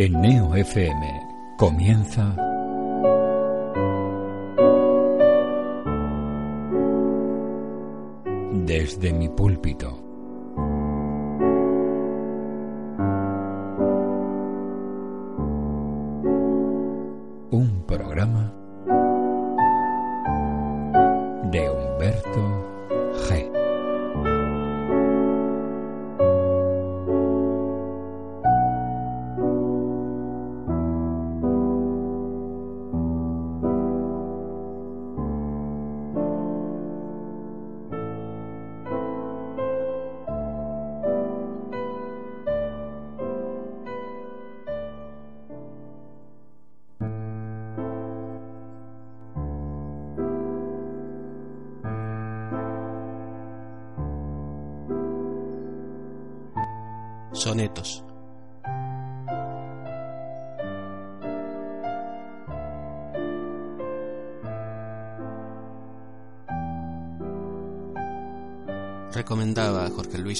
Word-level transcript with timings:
En 0.00 0.12
Neo 0.20 0.54
FM 0.54 1.26
comienza 1.56 2.32
Desde 8.64 9.12
mi 9.12 9.28
púlpito. 9.28 9.98
Un 17.50 17.82
programa 17.84 18.57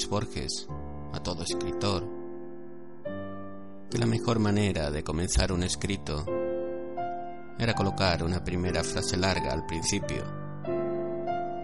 Borges 0.07 0.67
a 1.13 1.19
todo 1.21 1.43
escritor 1.43 2.07
que 3.89 3.97
la 3.97 4.05
mejor 4.05 4.39
manera 4.39 4.91
de 4.91 5.03
comenzar 5.03 5.51
un 5.51 5.63
escrito 5.63 6.25
era 7.57 7.73
colocar 7.73 8.23
una 8.23 8.43
primera 8.43 8.83
frase 8.83 9.17
larga 9.17 9.51
al 9.51 9.65
principio, 9.65 10.23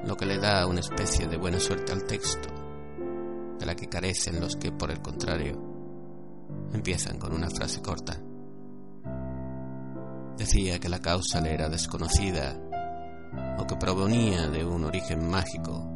lo 0.03 0.17
que 0.17 0.25
le 0.25 0.39
da 0.39 0.65
una 0.65 0.79
especie 0.79 1.27
de 1.27 1.37
buena 1.37 1.59
suerte 1.59 1.93
al 1.93 2.03
texto 2.03 2.49
de 3.59 3.65
la 3.65 3.75
que 3.75 3.87
carecen 3.87 4.39
los 4.39 4.55
que, 4.55 4.71
por 4.71 4.91
el 4.91 5.01
contrario, 5.01 5.57
empiezan 6.73 7.17
con 7.17 7.31
una 7.31 7.49
frase 7.49 7.81
corta. 7.81 8.19
Decía 10.37 10.79
que 10.79 10.89
la 10.89 10.99
causa 10.99 11.39
le 11.39 11.53
era 11.53 11.69
desconocida 11.69 12.59
o 13.57 13.65
que 13.65 13.75
provenía 13.77 14.49
de 14.49 14.65
un 14.65 14.83
origen 14.83 15.29
mágico, 15.29 15.94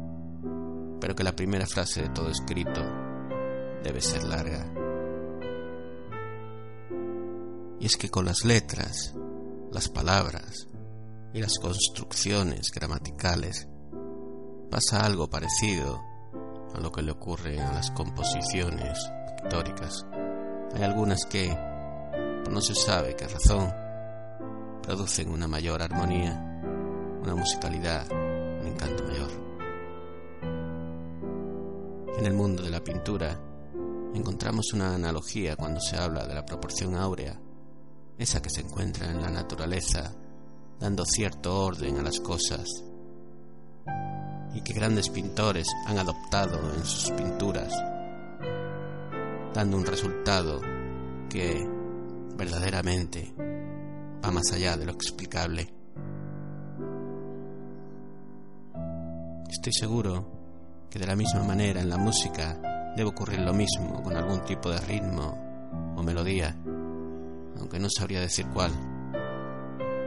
pero 1.00 1.14
que 1.14 1.24
la 1.24 1.34
primera 1.34 1.66
frase 1.66 2.02
de 2.02 2.08
todo 2.10 2.30
escrito 2.30 2.82
debe 3.82 4.00
ser 4.00 4.24
larga. 4.24 4.66
Y 7.80 7.86
es 7.86 7.96
que 7.96 8.10
con 8.10 8.26
las 8.26 8.44
letras, 8.44 9.14
las 9.72 9.88
palabras 9.88 10.66
y 11.32 11.40
las 11.40 11.58
construcciones 11.58 12.70
gramaticales 12.74 13.68
pasa 14.70 15.04
algo 15.04 15.30
parecido 15.30 16.00
a 16.74 16.80
lo 16.80 16.92
que 16.92 17.02
le 17.02 17.12
ocurre 17.12 17.60
a 17.60 17.72
las 17.72 17.90
composiciones 17.90 18.98
pictóricas. 19.38 20.04
Hay 20.74 20.82
algunas 20.82 21.24
que, 21.24 21.48
no 22.50 22.60
se 22.60 22.74
sabe 22.74 23.16
qué 23.16 23.26
razón, 23.26 23.72
producen 24.82 25.30
una 25.30 25.48
mayor 25.48 25.82
armonía, 25.82 26.60
una 27.22 27.34
musicalidad, 27.34 28.06
un 28.10 28.66
encanto 28.66 29.04
mayor. 29.04 29.49
En 32.18 32.26
el 32.26 32.34
mundo 32.34 32.62
de 32.62 32.70
la 32.70 32.84
pintura 32.84 33.38
encontramos 34.14 34.72
una 34.72 34.94
analogía 34.94 35.56
cuando 35.56 35.80
se 35.80 35.96
habla 35.96 36.26
de 36.26 36.34
la 36.34 36.44
proporción 36.44 36.94
áurea, 36.94 37.40
esa 38.18 38.42
que 38.42 38.50
se 38.50 38.60
encuentra 38.60 39.10
en 39.10 39.22
la 39.22 39.30
naturaleza, 39.30 40.12
dando 40.78 41.04
cierto 41.06 41.64
orden 41.64 41.98
a 41.98 42.02
las 42.02 42.20
cosas 42.20 42.66
y 44.54 44.60
que 44.62 44.72
grandes 44.72 45.08
pintores 45.08 45.68
han 45.86 45.98
adoptado 45.98 46.74
en 46.74 46.84
sus 46.84 47.10
pinturas, 47.12 47.72
dando 49.54 49.76
un 49.76 49.86
resultado 49.86 50.60
que 51.28 51.64
verdaderamente 52.36 53.32
va 54.22 54.30
más 54.30 54.52
allá 54.52 54.76
de 54.76 54.86
lo 54.86 54.92
explicable. 54.92 55.72
Estoy 59.48 59.72
seguro 59.72 60.39
que 60.90 60.98
de 60.98 61.06
la 61.06 61.16
misma 61.16 61.44
manera 61.44 61.80
en 61.80 61.88
la 61.88 61.96
música 61.96 62.58
debe 62.96 63.10
ocurrir 63.10 63.40
lo 63.40 63.54
mismo 63.54 64.02
con 64.02 64.16
algún 64.16 64.44
tipo 64.44 64.70
de 64.70 64.80
ritmo 64.80 65.94
o 65.96 66.02
melodía, 66.02 66.56
aunque 67.58 67.78
no 67.78 67.88
sabría 67.88 68.20
decir 68.20 68.46
cuál, 68.52 68.72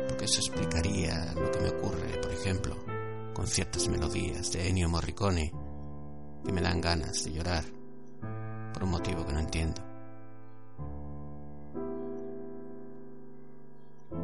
porque 0.08 0.26
eso 0.26 0.40
explicaría 0.40 1.34
lo 1.34 1.50
que 1.52 1.60
me 1.60 1.70
ocurre, 1.70 2.20
por 2.22 2.32
ejemplo, 2.34 2.76
con 3.34 3.48
ciertas 3.48 3.88
melodías 3.88 4.52
de 4.52 4.68
Ennio 4.68 4.90
Morricone 4.90 5.54
que 6.44 6.52
me 6.52 6.62
dan 6.62 6.82
ganas 6.82 7.24
de 7.24 7.32
llorar 7.32 7.64
por 8.74 8.84
un 8.84 8.92
motivo 8.92 9.26
que 9.26 9.34
no 9.34 9.40
entiendo. 9.40 9.82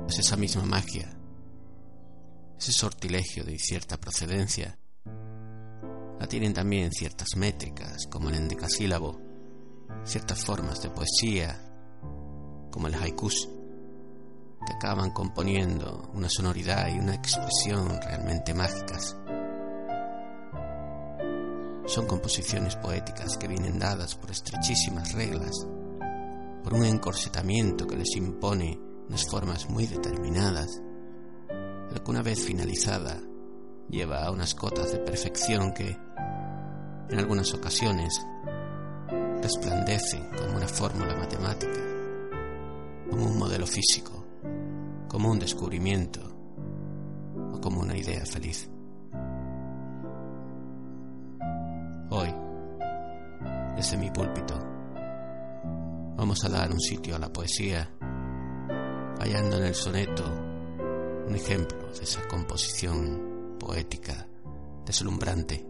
Es 0.10 0.20
esa 0.20 0.36
misma 0.36 0.66
magia, 0.66 1.16
ese 2.58 2.72
sortilegio 2.72 3.46
de 3.46 3.58
cierta 3.58 3.98
procedencia, 3.98 4.78
la 6.20 6.28
tienen 6.28 6.54
también 6.54 6.92
ciertas 6.92 7.36
métricas 7.38 8.08
como 8.08 8.30
el 8.30 8.36
endecasílabo, 8.36 9.20
ciertas 10.04 10.44
formas 10.44 10.82
de 10.82 10.90
poesía 10.90 11.60
como 12.72 12.88
el 12.88 12.96
haikus 12.96 13.50
que 14.66 14.74
acaban 14.74 15.12
componiendo 15.12 16.10
una 16.14 16.30
sonoridad 16.30 16.90
y 16.90 17.00
una 17.00 17.16
expresión 17.16 18.00
realmente 18.02 18.54
mágicas. 18.54 19.16
Son 21.86 22.06
composiciones 22.06 22.76
poéticas 22.76 23.38
que 23.38 23.48
vienen 23.48 23.80
dadas 23.80 24.16
por 24.16 24.30
estrechísimas 24.30 25.14
reglas, 25.14 25.66
por 26.64 26.74
un 26.74 26.86
encorsetamiento 26.86 27.88
que 27.88 27.96
les 27.96 28.16
impone 28.16 28.80
unas 29.08 29.26
formas 29.28 29.70
muy 29.70 29.88
determinadas, 29.88 30.82
pero 31.48 32.04
que 32.04 32.12
una 32.12 32.22
vez 32.22 32.40
finalizada 32.42 33.20
lleva 33.90 34.24
a 34.24 34.32
unas 34.32 34.54
cotas 34.54 34.92
de 34.92 35.00
perfección 35.00 35.74
que, 35.74 35.98
en 37.10 37.20
algunas 37.20 37.54
ocasiones, 37.54 38.26
resplandecen 39.42 40.30
como 40.38 40.58
una 40.58 40.68
fórmula 40.68 41.16
matemática, 41.16 41.80
como 43.10 43.26
un 43.26 43.38
modelo 43.38 43.66
físico 43.66 44.20
como 45.10 45.32
un 45.32 45.40
descubrimiento 45.40 46.22
o 47.52 47.60
como 47.60 47.82
una 47.82 47.98
idea 47.98 48.24
feliz. 48.26 48.70
Hoy, 52.12 52.34
desde 53.76 53.98
mi 53.98 54.10
púlpito, 54.12 54.56
vamos 56.16 56.44
a 56.46 56.50
dar 56.50 56.72
un 56.72 56.80
sitio 56.80 57.16
a 57.16 57.20
la 57.20 57.34
poesía, 57.34 57.90
hallando 59.20 59.58
en 59.58 59.66
el 59.66 59.76
soneto 59.76 60.24
un 61.28 61.36
ejemplo 61.36 61.92
de 61.92 62.04
esa 62.04 62.28
composición 62.28 63.58
poética 63.60 64.28
deslumbrante 64.86 65.69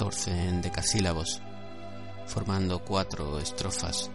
14 0.00 0.30
en 0.30 0.62
decasílabos, 0.62 1.42
formando 2.26 2.82
cuatro 2.82 3.38
estrofas, 3.38 4.10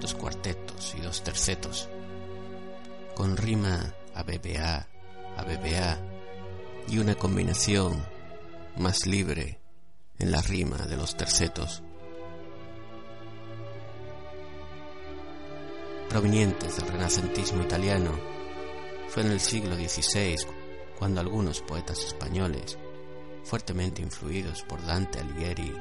dos 0.00 0.14
cuartetos 0.14 0.94
y 0.96 1.02
dos 1.02 1.22
tercetos, 1.22 1.90
con 3.14 3.36
rima 3.36 3.92
a 4.14 4.22
BBA, 4.22 4.86
a 5.36 5.98
y 6.88 6.98
una 6.98 7.14
combinación 7.14 8.02
más 8.78 9.04
libre 9.04 9.60
en 10.18 10.32
la 10.32 10.40
rima 10.40 10.78
de 10.78 10.96
los 10.96 11.14
tercetos. 11.14 11.82
Provenientes 16.08 16.74
del 16.74 16.88
renacentismo 16.88 17.62
italiano, 17.62 18.12
fue 19.08 19.24
en 19.24 19.32
el 19.32 19.40
siglo 19.40 19.76
XVI 19.76 20.36
cuando 20.98 21.20
algunos 21.20 21.60
poetas 21.60 22.02
españoles, 22.02 22.78
fuertemente 23.46 24.02
influidos 24.02 24.62
por 24.62 24.84
Dante 24.84 25.20
Alighieri 25.20 25.72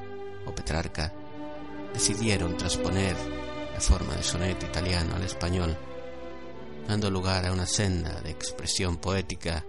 o 0.45 0.53
Petrarca, 0.53 1.11
decidieron 1.91 2.55
transponer 2.55 3.15
la 3.73 3.81
forma 3.81 4.15
de 4.15 4.23
soneto 4.23 4.67
italiano 4.67 5.15
al 5.15 5.23
español, 5.23 5.75
dando 6.87 7.09
lugar 7.09 7.45
a 7.45 7.51
una 7.51 7.65
senda 7.65 8.21
de 8.21 8.29
expresión 8.29 8.97
poética 8.97 9.65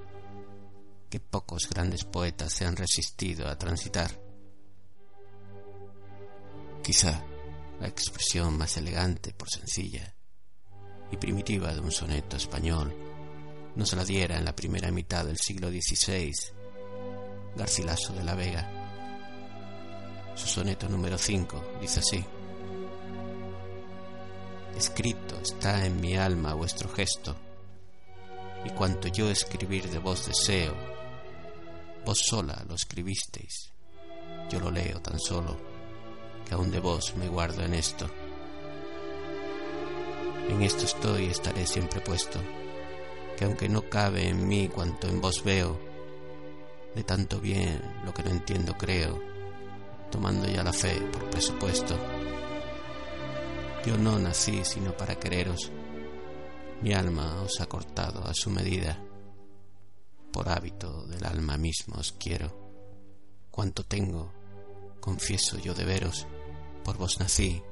que 1.08 1.20
pocos 1.20 1.70
grandes 1.70 2.04
poetas 2.04 2.52
se 2.52 2.66
han 2.66 2.76
resistido 2.76 3.48
a 3.48 3.56
transitar. 3.56 4.10
Quizá 6.82 7.24
la 7.80 7.88
expresión 7.88 8.58
más 8.58 8.76
elegante 8.76 9.32
por 9.32 9.48
sencilla 9.48 10.14
y 11.10 11.16
primitiva 11.16 11.72
de 11.72 11.80
un 11.80 11.90
soneto 11.90 12.36
español 12.36 12.94
no 13.74 13.86
se 13.86 13.96
la 13.96 14.04
diera 14.04 14.36
en 14.36 14.44
la 14.44 14.54
primera 14.54 14.90
mitad 14.90 15.24
del 15.24 15.38
siglo 15.38 15.70
XVI 15.70 16.32
Garcilaso 17.56 18.12
de 18.12 18.22
la 18.22 18.34
Vega. 18.34 18.70
Su 20.34 20.46
soneto 20.46 20.88
número 20.88 21.16
5 21.16 21.78
dice 21.80 22.00
así. 22.00 22.24
Escrito 24.76 25.40
está 25.40 25.86
en 25.86 26.00
mi 26.00 26.16
alma 26.16 26.52
vuestro 26.54 26.88
gesto, 26.90 27.34
y 28.64 28.70
cuanto 28.70 29.08
yo 29.08 29.30
escribir 29.30 29.88
de 29.88 29.98
vos 29.98 30.26
deseo, 30.26 30.74
vos 32.04 32.18
sola 32.18 32.62
lo 32.68 32.74
escribisteis, 32.74 33.72
yo 34.50 34.60
lo 34.60 34.70
leo 34.70 35.00
tan 35.00 35.18
solo, 35.18 35.56
que 36.46 36.54
aún 36.54 36.70
de 36.70 36.80
vos 36.80 37.16
me 37.16 37.28
guardo 37.28 37.62
en 37.62 37.72
esto. 37.72 38.10
En 40.50 40.62
esto 40.62 40.84
estoy 40.84 41.24
y 41.24 41.30
estaré 41.30 41.66
siempre 41.66 42.00
puesto 42.00 42.38
que 43.36 43.44
aunque 43.44 43.68
no 43.68 43.82
cabe 43.82 44.28
en 44.28 44.48
mí 44.48 44.68
cuanto 44.68 45.08
en 45.08 45.20
vos 45.20 45.44
veo, 45.44 45.78
de 46.96 47.04
tanto 47.04 47.40
bien 47.40 47.80
lo 48.06 48.14
que 48.14 48.22
no 48.22 48.30
entiendo 48.30 48.72
creo, 48.72 49.20
tomando 50.10 50.48
ya 50.48 50.64
la 50.64 50.72
fe 50.72 50.98
por 51.12 51.28
presupuesto. 51.28 51.94
Yo 53.84 53.98
no 53.98 54.18
nací 54.18 54.64
sino 54.64 54.96
para 54.96 55.16
quereros, 55.16 55.70
mi 56.80 56.94
alma 56.94 57.42
os 57.42 57.60
ha 57.60 57.66
cortado 57.66 58.26
a 58.26 58.32
su 58.32 58.50
medida, 58.50 58.98
por 60.32 60.48
hábito 60.48 61.06
del 61.06 61.24
alma 61.26 61.58
mismo 61.58 61.96
os 61.98 62.12
quiero. 62.12 62.64
Cuanto 63.50 63.84
tengo, 63.84 64.32
confieso 65.00 65.58
yo 65.58 65.74
de 65.74 65.84
veros, 65.84 66.26
por 66.82 66.96
vos 66.96 67.20
nací, 67.20 67.62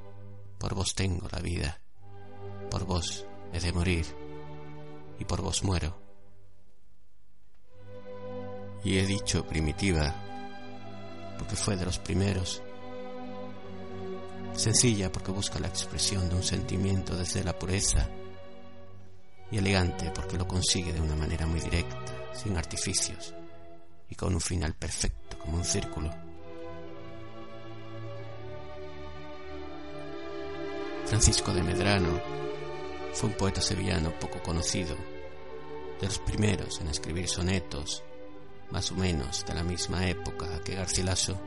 por 0.59 0.75
vos 0.75 0.93
tengo 0.93 1.27
la 1.31 1.39
vida, 1.39 1.81
por 2.69 2.85
vos 2.85 3.25
he 3.53 3.59
de 3.59 3.73
morir 3.73 4.05
y 5.17 5.25
por 5.25 5.41
vos 5.41 5.63
muero. 5.63 6.04
Y 8.85 8.99
he 8.99 9.05
dicho 9.07 9.43
primitiva, 9.43 10.13
porque 11.39 11.55
fue 11.55 11.75
de 11.75 11.85
los 11.85 11.97
primeros. 11.97 12.61
Sencilla 14.55 15.11
porque 15.11 15.31
busca 15.31 15.59
la 15.59 15.67
expresión 15.67 16.29
de 16.29 16.35
un 16.35 16.43
sentimiento 16.43 17.17
desde 17.17 17.43
la 17.43 17.57
pureza. 17.57 18.07
Y 19.49 19.57
elegante 19.57 20.11
porque 20.13 20.37
lo 20.37 20.47
consigue 20.47 20.93
de 20.93 21.01
una 21.01 21.15
manera 21.15 21.47
muy 21.47 21.59
directa, 21.59 21.97
sin 22.35 22.55
artificios, 22.57 23.33
y 24.07 24.13
con 24.13 24.35
un 24.35 24.41
final 24.41 24.75
perfecto 24.75 25.39
como 25.39 25.57
un 25.57 25.65
círculo. 25.65 26.11
Francisco 31.07 31.53
de 31.53 31.63
Medrano 31.63 32.21
fue 33.13 33.29
un 33.29 33.35
poeta 33.35 33.61
sevillano 33.61 34.11
poco 34.19 34.43
conocido, 34.43 34.95
de 35.99 36.05
los 36.05 36.19
primeros 36.19 36.79
en 36.81 36.89
escribir 36.89 37.27
sonetos, 37.27 38.03
más 38.71 38.91
o 38.91 38.95
menos 38.95 39.45
de 39.45 39.53
la 39.53 39.63
misma 39.63 40.07
época 40.07 40.61
que 40.63 40.75
Garcilaso, 40.75 41.39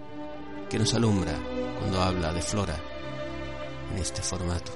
que 0.69 0.79
nos 0.79 0.95
alumbra 0.95 1.39
cuando 1.79 2.01
habla 2.01 2.33
de 2.33 2.43
Flora 2.43 2.79
en 3.93 3.99
este 3.99 4.23
formato. 4.23 4.73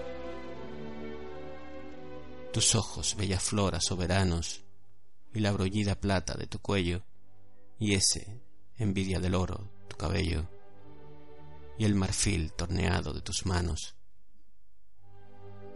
Tus 2.52 2.74
ojos, 2.74 3.16
bella 3.16 3.40
flora, 3.40 3.80
soberanos, 3.80 4.62
y 5.32 5.40
la 5.40 5.52
brollida 5.52 5.94
plata 5.94 6.34
de 6.34 6.46
tu 6.46 6.58
cuello, 6.58 7.02
y 7.78 7.94
ese, 7.94 8.42
envidia 8.76 9.20
del 9.20 9.34
oro, 9.34 9.70
tu 9.88 9.96
cabello, 9.96 10.46
y 11.78 11.84
el 11.84 11.94
marfil 11.94 12.52
torneado 12.52 13.12
de 13.12 13.22
tus 13.22 13.46
manos. 13.46 13.94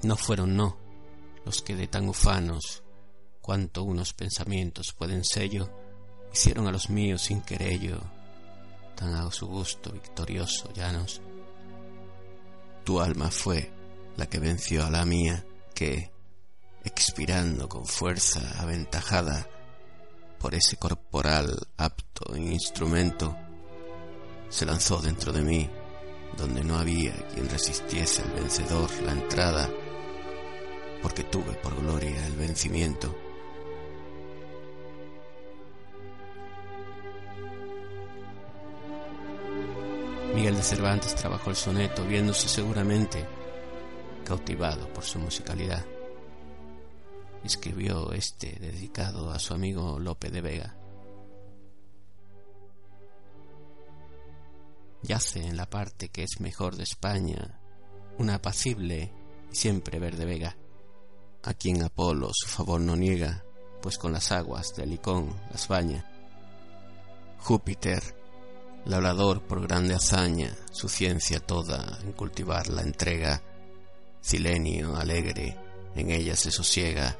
No 0.03 0.17
fueron, 0.17 0.57
no, 0.57 0.77
los 1.45 1.63
que 1.63 1.75
de 1.75 1.89
tan 1.89 2.09
ufanos 2.09 2.83
cuanto 3.41 3.83
unos 3.83 4.13
pensamientos 4.13 4.93
pueden 4.93 5.25
sello, 5.25 5.71
hicieron 6.33 6.67
a 6.67 6.73
los 6.73 6.91
míos 6.91 7.23
sin 7.23 7.41
querello, 7.43 8.01
tan 8.95 9.15
a 9.15 9.31
su 9.31 9.47
gusto 9.47 9.93
victorioso 9.93 10.73
llanos. 10.73 11.21
Tu 12.85 13.01
alma 13.01 13.31
fue 13.31 13.71
la 14.17 14.27
que 14.27 14.39
venció 14.39 14.85
a 14.85 14.91
la 14.91 15.05
mía, 15.05 15.45
que, 15.75 16.11
expirando 16.85 17.69
con 17.69 17.85
fuerza 17.85 18.61
aventajada 18.61 19.47
por 20.39 20.55
ese 20.55 20.77
corporal 20.77 21.57
apto 21.77 22.35
en 22.35 22.53
instrumento, 22.53 23.37
se 24.49 24.65
lanzó 24.65 25.01
dentro 25.01 25.33
de 25.33 25.43
mí, 25.43 25.71
donde 26.37 26.63
no 26.63 26.79
había 26.79 27.15
quien 27.29 27.49
resistiese 27.49 28.23
al 28.23 28.33
vencedor 28.33 28.91
la 29.03 29.13
entrada 29.13 29.69
porque 31.07 31.23
tuve 31.23 31.53
por 31.55 31.77
gloria 31.77 32.27
el 32.27 32.35
vencimiento. 32.35 33.15
Miguel 40.37 40.57
de 40.57 40.63
Cervantes 40.63 41.15
trabajó 41.15 41.49
el 41.49 41.57
soneto 41.57 42.05
viéndose 42.05 42.47
seguramente 42.47 43.27
cautivado 44.23 44.87
por 44.93 45.03
su 45.03 45.19
musicalidad. 45.19 45.83
Escribió 47.43 48.13
este 48.13 48.59
dedicado 48.61 49.31
a 49.31 49.39
su 49.39 49.55
amigo 49.55 49.99
Lope 49.99 50.31
de 50.31 50.43
Vega. 50.43 50.77
Yace 55.05 55.43
en 55.43 55.57
la 55.57 55.71
parte 55.71 56.11
que 56.11 56.25
es 56.25 56.39
mejor 56.39 56.77
de 56.77 56.83
España 56.83 57.59
una 58.19 58.35
apacible 58.35 59.11
y 59.51 59.57
siempre 59.57 59.99
verde 59.99 60.27
vega 60.27 60.55
a 61.45 61.55
quien 61.55 61.83
Apolo 61.83 62.29
su 62.35 62.47
favor 62.47 62.83
no 62.83 62.95
niega, 62.95 63.43
pues 63.81 63.97
con 63.97 64.13
las 64.13 64.31
aguas 64.33 64.77
de 64.77 64.85
Licón 64.85 65.35
las 65.51 65.67
baña. 65.67 66.05
Júpiter, 67.39 68.16
labrador 68.87 69.43
por 69.43 69.67
grande 69.67 69.95
hazaña, 69.95 70.57
su 70.71 70.89
ciencia 70.89 71.41
toda 71.41 71.99
en 72.05 72.13
cultivar 72.13 72.69
la 72.69 72.83
entrega, 72.83 73.43
Silenio 74.21 74.97
alegre, 74.97 75.57
en 75.95 76.11
ella 76.11 76.37
se 76.37 76.51
sosiega, 76.51 77.17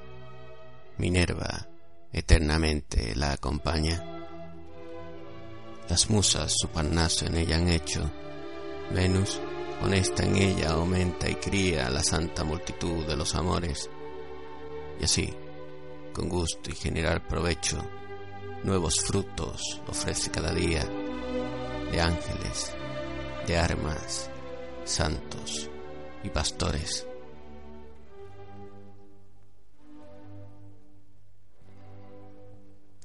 Minerva 0.99 1.69
eternamente 2.13 3.15
la 3.15 3.33
acompaña. 3.33 4.03
Las 5.89 6.09
musas 6.09 6.55
su 6.57 6.69
parnaso 6.69 7.27
en 7.27 7.37
ella 7.37 7.57
han 7.57 7.69
hecho, 7.69 8.11
Venus 8.93 9.41
honesta 9.83 10.25
en 10.25 10.37
ella 10.37 10.71
aumenta 10.71 11.29
y 11.29 11.35
cría 11.35 11.91
la 11.91 12.03
santa 12.03 12.45
multitud 12.45 13.05
de 13.05 13.17
los 13.17 13.35
amores, 13.35 13.91
y 15.01 15.05
así, 15.05 15.35
con 16.13 16.29
gusto 16.29 16.71
y 16.71 16.75
generar 16.75 17.27
provecho, 17.27 17.79
nuevos 18.65 19.01
frutos 19.01 19.83
ofrece 19.87 20.31
cada 20.31 20.53
día 20.53 20.89
de 21.91 22.01
ángeles, 22.01 22.73
de 23.47 23.57
armas, 23.57 24.31
santos 24.85 25.71
y 26.23 26.31
pastores. 26.31 27.07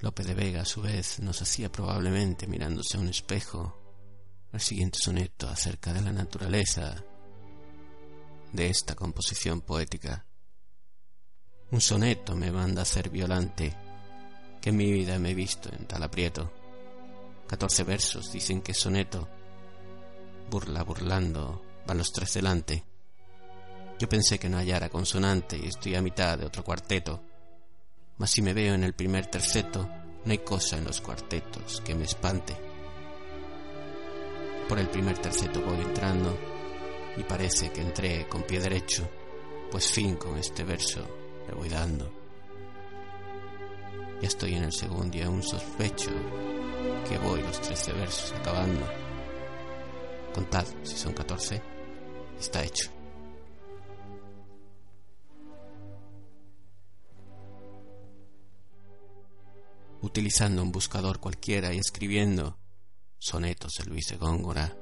Lope 0.01 0.23
de 0.23 0.33
Vega, 0.33 0.61
a 0.61 0.65
su 0.65 0.81
vez, 0.81 1.19
nos 1.19 1.41
hacía 1.41 1.71
probablemente 1.71 2.47
mirándose 2.47 2.97
a 2.97 2.99
un 2.99 3.09
espejo 3.09 3.77
el 4.51 4.59
siguiente 4.59 4.99
soneto 4.99 5.47
acerca 5.47 5.93
de 5.93 6.01
la 6.01 6.11
naturaleza 6.11 7.03
de 8.51 8.67
esta 8.67 8.95
composición 8.95 9.61
poética 9.61 10.25
un 11.71 11.79
soneto 11.79 12.35
me 12.35 12.51
manda 12.51 12.81
a 12.81 12.85
ser 12.85 13.09
violante, 13.09 13.73
que 14.61 14.71
en 14.71 14.77
mi 14.77 14.91
vida 14.91 15.17
me 15.19 15.31
he 15.31 15.33
visto 15.33 15.69
en 15.73 15.85
tal 15.85 16.03
aprieto. 16.03 16.51
Catorce 17.51 17.83
versos 17.83 18.31
dicen 18.31 18.61
que 18.61 18.73
soneto. 18.73 19.27
Burla 20.49 20.83
burlando, 20.83 21.61
van 21.85 21.97
los 21.97 22.13
tres 22.13 22.35
delante. 22.35 22.85
Yo 23.99 24.07
pensé 24.07 24.39
que 24.39 24.47
no 24.47 24.57
hallara 24.57 24.87
consonante 24.87 25.57
y 25.57 25.67
estoy 25.67 25.95
a 25.95 26.01
mitad 26.01 26.37
de 26.37 26.45
otro 26.45 26.63
cuarteto. 26.63 27.21
Mas 28.19 28.31
si 28.31 28.41
me 28.41 28.53
veo 28.53 28.73
en 28.73 28.85
el 28.85 28.93
primer 28.93 29.25
terceto, 29.25 29.81
no 30.23 30.31
hay 30.31 30.37
cosa 30.37 30.77
en 30.77 30.85
los 30.85 31.01
cuartetos 31.01 31.81
que 31.81 31.93
me 31.93 32.05
espante. 32.05 32.55
Por 34.69 34.79
el 34.79 34.87
primer 34.87 35.17
terceto 35.17 35.59
voy 35.59 35.81
entrando 35.81 36.37
y 37.17 37.23
parece 37.23 37.69
que 37.69 37.81
entré 37.81 38.29
con 38.29 38.43
pie 38.43 38.61
derecho, 38.61 39.09
pues 39.69 39.91
fin 39.91 40.15
con 40.15 40.37
este 40.37 40.63
verso 40.63 41.05
le 41.49 41.53
voy 41.53 41.67
dando. 41.67 42.09
Ya 44.21 44.29
estoy 44.29 44.53
en 44.53 44.63
el 44.63 44.71
segundo 44.71 45.17
y 45.17 45.21
aún 45.21 45.43
sospecho 45.43 46.11
que 47.07 47.17
voy 47.17 47.41
los 47.41 47.61
trece 47.61 47.91
versos 47.93 48.33
acabando. 48.33 48.85
Contad 50.33 50.65
si 50.83 50.95
son 50.95 51.13
catorce, 51.13 51.61
está 52.39 52.63
hecho. 52.63 52.91
utilizando 60.01 60.63
un 60.63 60.71
buscador 60.71 61.19
cualquiera 61.19 61.73
y 61.73 61.77
escribiendo 61.77 62.57
sonetos 63.17 63.75
de 63.77 63.85
Luis 63.85 64.07
de 64.07 64.17
Góngora, 64.17 64.75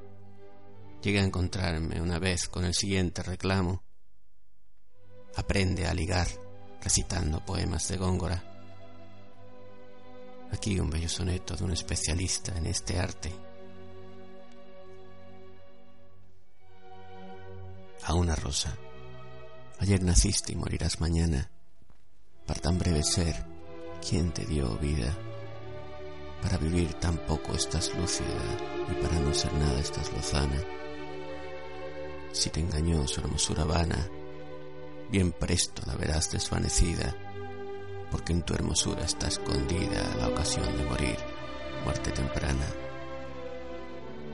llegué 1.01 1.19
a 1.19 1.25
encontrarme 1.25 2.01
una 2.01 2.19
vez 2.19 2.47
con 2.47 2.65
el 2.65 2.73
siguiente 2.73 3.21
reclamo. 3.21 3.83
Aprende 5.35 5.87
a 5.87 5.93
ligar 5.93 6.27
recitando 6.81 7.45
poemas 7.45 7.87
de 7.89 7.97
Góngora. 7.97 8.48
Aquí 10.51 10.79
un 10.79 10.89
bello 10.89 11.09
soneto 11.09 11.55
de 11.55 11.63
un 11.63 11.71
especialista 11.71 12.57
en 12.57 12.65
este 12.65 12.99
arte. 12.99 13.31
A 18.03 18.13
una 18.13 18.35
rosa. 18.35 18.75
Ayer 19.79 20.03
naciste 20.03 20.53
y 20.53 20.55
morirás 20.55 20.99
mañana. 20.99 21.49
Para 22.45 22.59
tan 22.59 22.79
breve 22.79 23.03
ser, 23.03 23.45
¿Quién 24.07 24.31
te 24.31 24.45
dio 24.45 24.77
vida? 24.77 25.15
Para 26.41 26.57
vivir 26.57 26.93
tan 26.95 27.17
poco 27.17 27.53
estás 27.53 27.93
lúcida 27.95 28.27
y 28.89 28.93
para 29.03 29.19
no 29.19 29.33
ser 29.33 29.53
nada 29.53 29.79
estás 29.79 30.11
lozana. 30.13 30.63
Si 32.31 32.49
te 32.49 32.61
engañó 32.61 33.05
su 33.07 33.19
hermosura 33.19 33.65
vana, 33.65 34.07
bien 35.11 35.31
presto 35.31 35.81
la 35.85 35.95
verás 35.95 36.31
desvanecida, 36.31 37.13
porque 38.11 38.33
en 38.33 38.43
tu 38.43 38.53
hermosura 38.53 39.03
está 39.03 39.27
escondida 39.27 40.15
la 40.17 40.27
ocasión 40.29 40.65
de 40.77 40.83
morir, 40.85 41.17
muerte 41.83 42.11
temprana. 42.11 42.65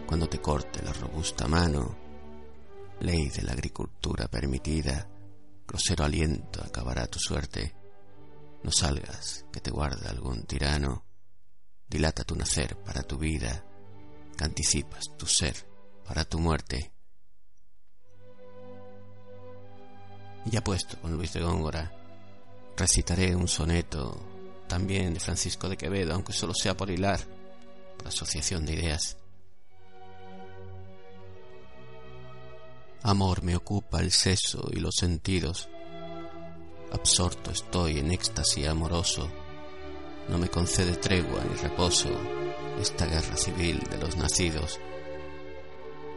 Cuando 0.06 0.28
te 0.28 0.40
corte 0.40 0.82
la 0.84 0.94
robusta 0.94 1.48
mano, 1.48 1.96
ley 3.00 3.30
de 3.30 3.42
la 3.42 3.54
agricultura 3.54 4.28
permitida, 4.28 5.08
grosero 5.68 6.06
aliento 6.06 6.64
acabará 6.64 7.08
tu 7.08 7.20
suerte 7.20 7.76
no 8.66 8.72
salgas, 8.72 9.46
que 9.52 9.62
te 9.62 9.70
guarda 9.70 10.10
algún 10.10 10.48
tirano. 10.48 11.06
Dilata 11.88 12.24
tu 12.24 12.36
nacer 12.36 12.76
para 12.78 13.04
tu 13.04 13.16
vida, 13.16 13.64
que 14.36 14.44
anticipas 14.44 15.04
tu 15.20 15.28
ser 15.28 15.56
para 16.04 16.26
tu 16.26 16.40
muerte. 16.40 16.92
Y 20.48 20.50
ya 20.50 20.64
puesto 20.64 21.00
con 21.00 21.16
Luis 21.16 21.32
de 21.34 21.42
Góngora, 21.42 21.92
recitaré 22.78 23.36
un 23.36 23.48
soneto 23.48 24.18
también 24.68 25.14
de 25.14 25.20
Francisco 25.20 25.70
de 25.70 25.78
Quevedo, 25.78 26.14
aunque 26.14 26.34
solo 26.34 26.54
sea 26.54 26.76
por 26.76 26.90
hilar, 26.90 27.20
por 27.98 28.08
asociación 28.08 28.66
de 28.66 28.74
ideas. 28.74 29.18
Amor 33.04 33.44
me 33.44 33.56
ocupa 33.56 34.00
el 34.02 34.12
seso 34.12 34.70
y 34.72 34.80
los 34.80 34.96
sentidos 34.96 35.70
absorto 36.92 37.52
estoy 37.52 38.00
en 38.00 38.12
éxtasis 38.12 38.68
amoroso, 38.68 39.30
no 40.30 40.38
me 40.38 40.50
concede 40.50 40.96
tregua 40.96 41.44
ni 41.44 41.56
reposo 41.56 42.10
esta 42.82 43.06
guerra 43.06 43.38
civil 43.38 43.80
de 43.90 43.98
los 43.98 44.16
nacidos. 44.16 44.80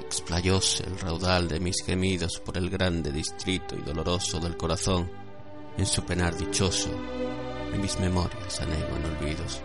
Explayóse 0.00 0.84
el 0.84 0.98
raudal 0.98 1.48
de 1.48 1.60
mis 1.60 1.84
gemidos 1.84 2.40
por 2.40 2.56
el 2.56 2.70
grande 2.70 3.12
distrito 3.12 3.76
y 3.76 3.82
doloroso 3.82 4.40
del 4.40 4.56
corazón, 4.56 5.10
en 5.78 5.86
su 5.86 6.04
penar 6.04 6.36
dichoso, 6.36 6.90
en 7.72 7.80
mis 7.80 7.98
memorias 7.98 8.60
anego 8.60 8.96
en 8.96 9.04
olvidos. 9.06 9.62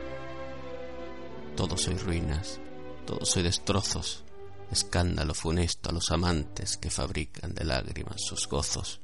Todo 1.58 1.77
soy 1.77 1.98
ruinas, 1.98 2.60
todo 3.05 3.25
soy 3.25 3.43
destrozos, 3.43 4.24
escándalo 4.72 5.34
funesto 5.34 5.89
a 5.89 5.93
los 5.93 6.10
amantes 6.12 6.77
que 6.77 6.89
fabrican 6.89 7.53
de 7.53 7.65
lágrimas 7.65 8.22
sus 8.22 8.48
gozos 8.48 9.01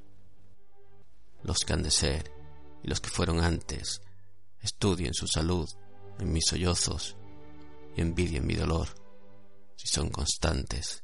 los 1.43 1.59
que 1.59 1.73
han 1.73 1.83
de 1.83 1.91
ser 1.91 2.31
y 2.83 2.87
los 2.87 2.99
que 3.01 3.09
fueron 3.09 3.43
antes, 3.43 4.01
estudien 4.61 5.13
su 5.13 5.27
salud 5.27 5.69
en 6.19 6.31
mis 6.31 6.45
sollozos 6.45 7.15
y 7.95 8.01
envidien 8.01 8.45
mi 8.45 8.55
dolor, 8.55 8.87
si 9.75 9.87
son 9.87 10.09
constantes. 10.09 11.03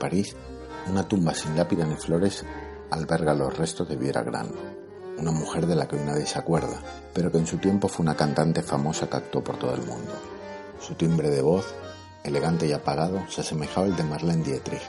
París, 0.00 0.34
una 0.88 1.06
tumba 1.06 1.32
sin 1.34 1.56
lápida 1.56 1.84
ni 1.84 1.94
flores 1.94 2.44
alberga 2.90 3.34
los 3.34 3.56
restos 3.56 3.88
de 3.88 3.96
Viera 3.96 4.22
Gran, 4.22 4.50
una 5.18 5.30
mujer 5.30 5.66
de 5.66 5.76
la 5.76 5.86
que 5.86 5.94
hoy 5.94 6.02
nadie 6.04 6.26
se 6.26 6.40
acuerda, 6.40 6.82
pero 7.14 7.30
que 7.30 7.38
en 7.38 7.46
su 7.46 7.58
tiempo 7.58 7.86
fue 7.86 8.02
una 8.02 8.16
cantante 8.16 8.62
famosa 8.62 9.08
que 9.08 9.18
actuó 9.18 9.44
por 9.44 9.58
todo 9.58 9.74
el 9.74 9.82
mundo. 9.82 10.12
Su 10.80 10.94
timbre 10.94 11.30
de 11.30 11.42
voz, 11.42 11.72
elegante 12.24 12.66
y 12.66 12.72
apagado, 12.72 13.22
se 13.28 13.42
asemejaba 13.42 13.86
al 13.86 13.96
de 13.96 14.02
Marlene 14.02 14.42
Dietrich, 14.42 14.82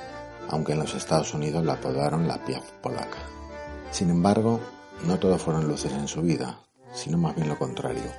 aunque 0.50 0.72
en 0.72 0.80
los 0.80 0.96
Estados 0.96 1.34
Unidos 1.34 1.64
la 1.64 1.74
apodaron 1.74 2.28
la 2.28 2.44
Piaf 2.44 2.72
polaca. 2.82 3.20
Sin 3.92 4.10
embargo, 4.10 4.60
no 5.06 5.20
todo 5.20 5.38
fueron 5.38 5.68
luces 5.68 5.92
en 5.92 6.08
su 6.08 6.22
vida, 6.22 6.60
sino 6.94 7.18
más 7.18 7.36
bien 7.36 7.50
lo 7.50 7.60
contrario. 7.60 8.12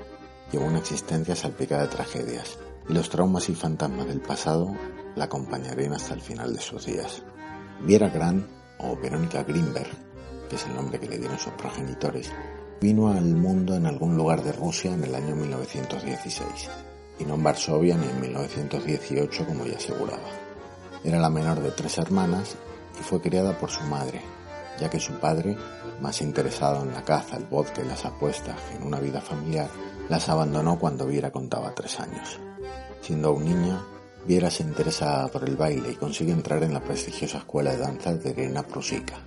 Llevó 0.53 0.67
una 0.67 0.79
existencia 0.79 1.35
salpicada 1.35 1.83
de 1.83 1.89
tragedias, 1.89 2.59
y 2.89 2.93
los 2.93 3.09
traumas 3.09 3.49
y 3.49 3.55
fantasmas 3.55 4.07
del 4.07 4.21
pasado 4.21 4.75
la 5.17 5.25
acompañarían 5.25 5.93
hasta 5.93 6.15
el 6.15 6.21
final 6.21 6.53
de 6.53 6.61
sus 6.61 6.87
días. 6.87 7.23
Viera 7.81 8.09
Gran, 8.09 8.47
o 8.79 8.97
Verónica 8.97 9.43
Greenberg, 9.45 9.91
que 10.49 10.57
es 10.57 10.67
el 10.67 10.75
nombre 10.75 10.99
que 10.99 11.09
le 11.09 11.19
dieron 11.19 11.39
sus 11.39 11.53
progenitores, 11.55 12.31
vino 12.81 13.09
al 13.09 13.25
mundo 13.35 13.75
en 13.75 13.87
algún 13.87 14.17
lugar 14.17 14.43
de 14.43 14.53
Rusia 14.53 14.93
en 14.93 15.05
el 15.05 15.15
año 15.15 15.37
1916, 15.37 16.71
y 17.19 17.25
no 17.25 17.35
en 17.35 17.43
Varsovia 17.43 17.97
ni 17.97 18.09
en 18.09 18.21
1918 18.21 19.47
como 19.47 19.65
ya 19.67 19.77
aseguraba. 19.77 20.29
Era 21.05 21.19
la 21.19 21.31
menor 21.31 21.61
de 21.61 21.71
tres 21.73 21.99
hermanas 21.99 22.57
y 22.99 23.03
fue 23.03 23.21
criada 23.21 23.59
por 23.59 23.71
su 23.71 23.83
madre, 23.85 24.21
ya 24.81 24.91
que 24.91 25.01
su 25.01 25.15
padre, 25.15 25.57
más 26.01 26.21
interesado 26.23 26.83
en 26.83 26.93
la 26.93 27.03
caza, 27.03 27.37
el 27.37 27.45
vodka 27.45 27.83
y 27.83 27.87
las 27.87 28.05
apuestas 28.05 28.61
que 28.63 28.77
en 28.77 28.83
una 28.83 29.01
vida 29.01 29.21
familiar, 29.21 29.69
las 30.09 30.29
abandonó 30.29 30.79
cuando 30.79 31.07
Viera 31.07 31.31
contaba 31.31 31.75
tres 31.75 32.01
años. 32.01 32.41
Siendo 33.01 33.29
aún 33.29 33.45
niña, 33.45 33.81
Viera 34.25 34.51
se 34.51 34.63
interesa 34.63 35.27
por 35.33 35.49
el 35.49 35.57
baile 35.57 35.91
y 35.91 35.97
consigue 35.97 36.31
entrar 36.31 36.63
en 36.63 36.73
la 36.73 36.81
prestigiosa 36.81 37.39
escuela 37.39 37.73
de 37.73 37.79
danza 37.79 38.15
de 38.15 38.31
Irina 38.31 38.63
Prusica, 38.63 39.19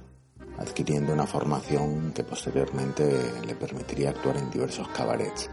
adquiriendo 0.58 1.12
una 1.12 1.28
formación 1.28 2.14
que 2.14 2.24
posteriormente 2.24 3.04
le 3.46 3.56
permitiría 3.56 4.12
actuar 4.12 4.38
en 4.38 4.50
diversos 4.50 4.88
cabarets. 4.90 5.50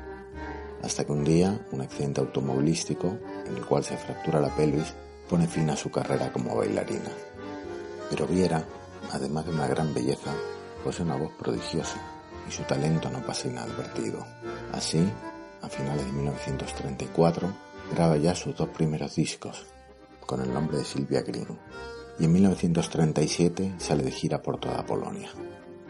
Hasta 0.84 1.04
que 1.04 1.10
un 1.10 1.24
día, 1.24 1.60
un 1.72 1.80
accidente 1.80 2.20
automovilístico, 2.20 3.18
en 3.44 3.56
el 3.56 3.66
cual 3.66 3.82
se 3.82 3.96
fractura 3.96 4.40
la 4.40 4.54
pelvis, 4.54 4.94
pone 5.28 5.48
fin 5.48 5.68
a 5.70 5.76
su 5.76 5.90
carrera 5.90 6.32
como 6.32 6.54
bailarina. 6.54 7.10
Pero 8.10 8.28
Viera, 8.28 8.64
además 9.10 9.44
de 9.44 9.52
una 9.52 9.66
gran 9.66 9.92
belleza, 9.92 10.32
posee 10.84 11.04
una 11.04 11.16
voz 11.16 11.32
prodigiosa 11.32 12.00
y 12.48 12.52
su 12.52 12.62
talento 12.62 13.10
no 13.10 13.26
pasa 13.26 13.48
inadvertido. 13.48 14.24
Así, 14.72 15.04
a 15.62 15.68
finales 15.68 16.06
de 16.06 16.12
1934, 16.12 17.71
graba 17.92 18.16
ya 18.16 18.34
sus 18.34 18.56
dos 18.56 18.68
primeros 18.70 19.14
discos, 19.16 19.66
con 20.26 20.40
el 20.40 20.52
nombre 20.52 20.78
de 20.78 20.84
Silvia 20.84 21.22
Green, 21.22 21.58
y 22.18 22.24
en 22.24 22.32
1937 22.32 23.74
sale 23.78 24.04
de 24.04 24.10
gira 24.10 24.42
por 24.42 24.58
toda 24.58 24.84
Polonia. 24.84 25.30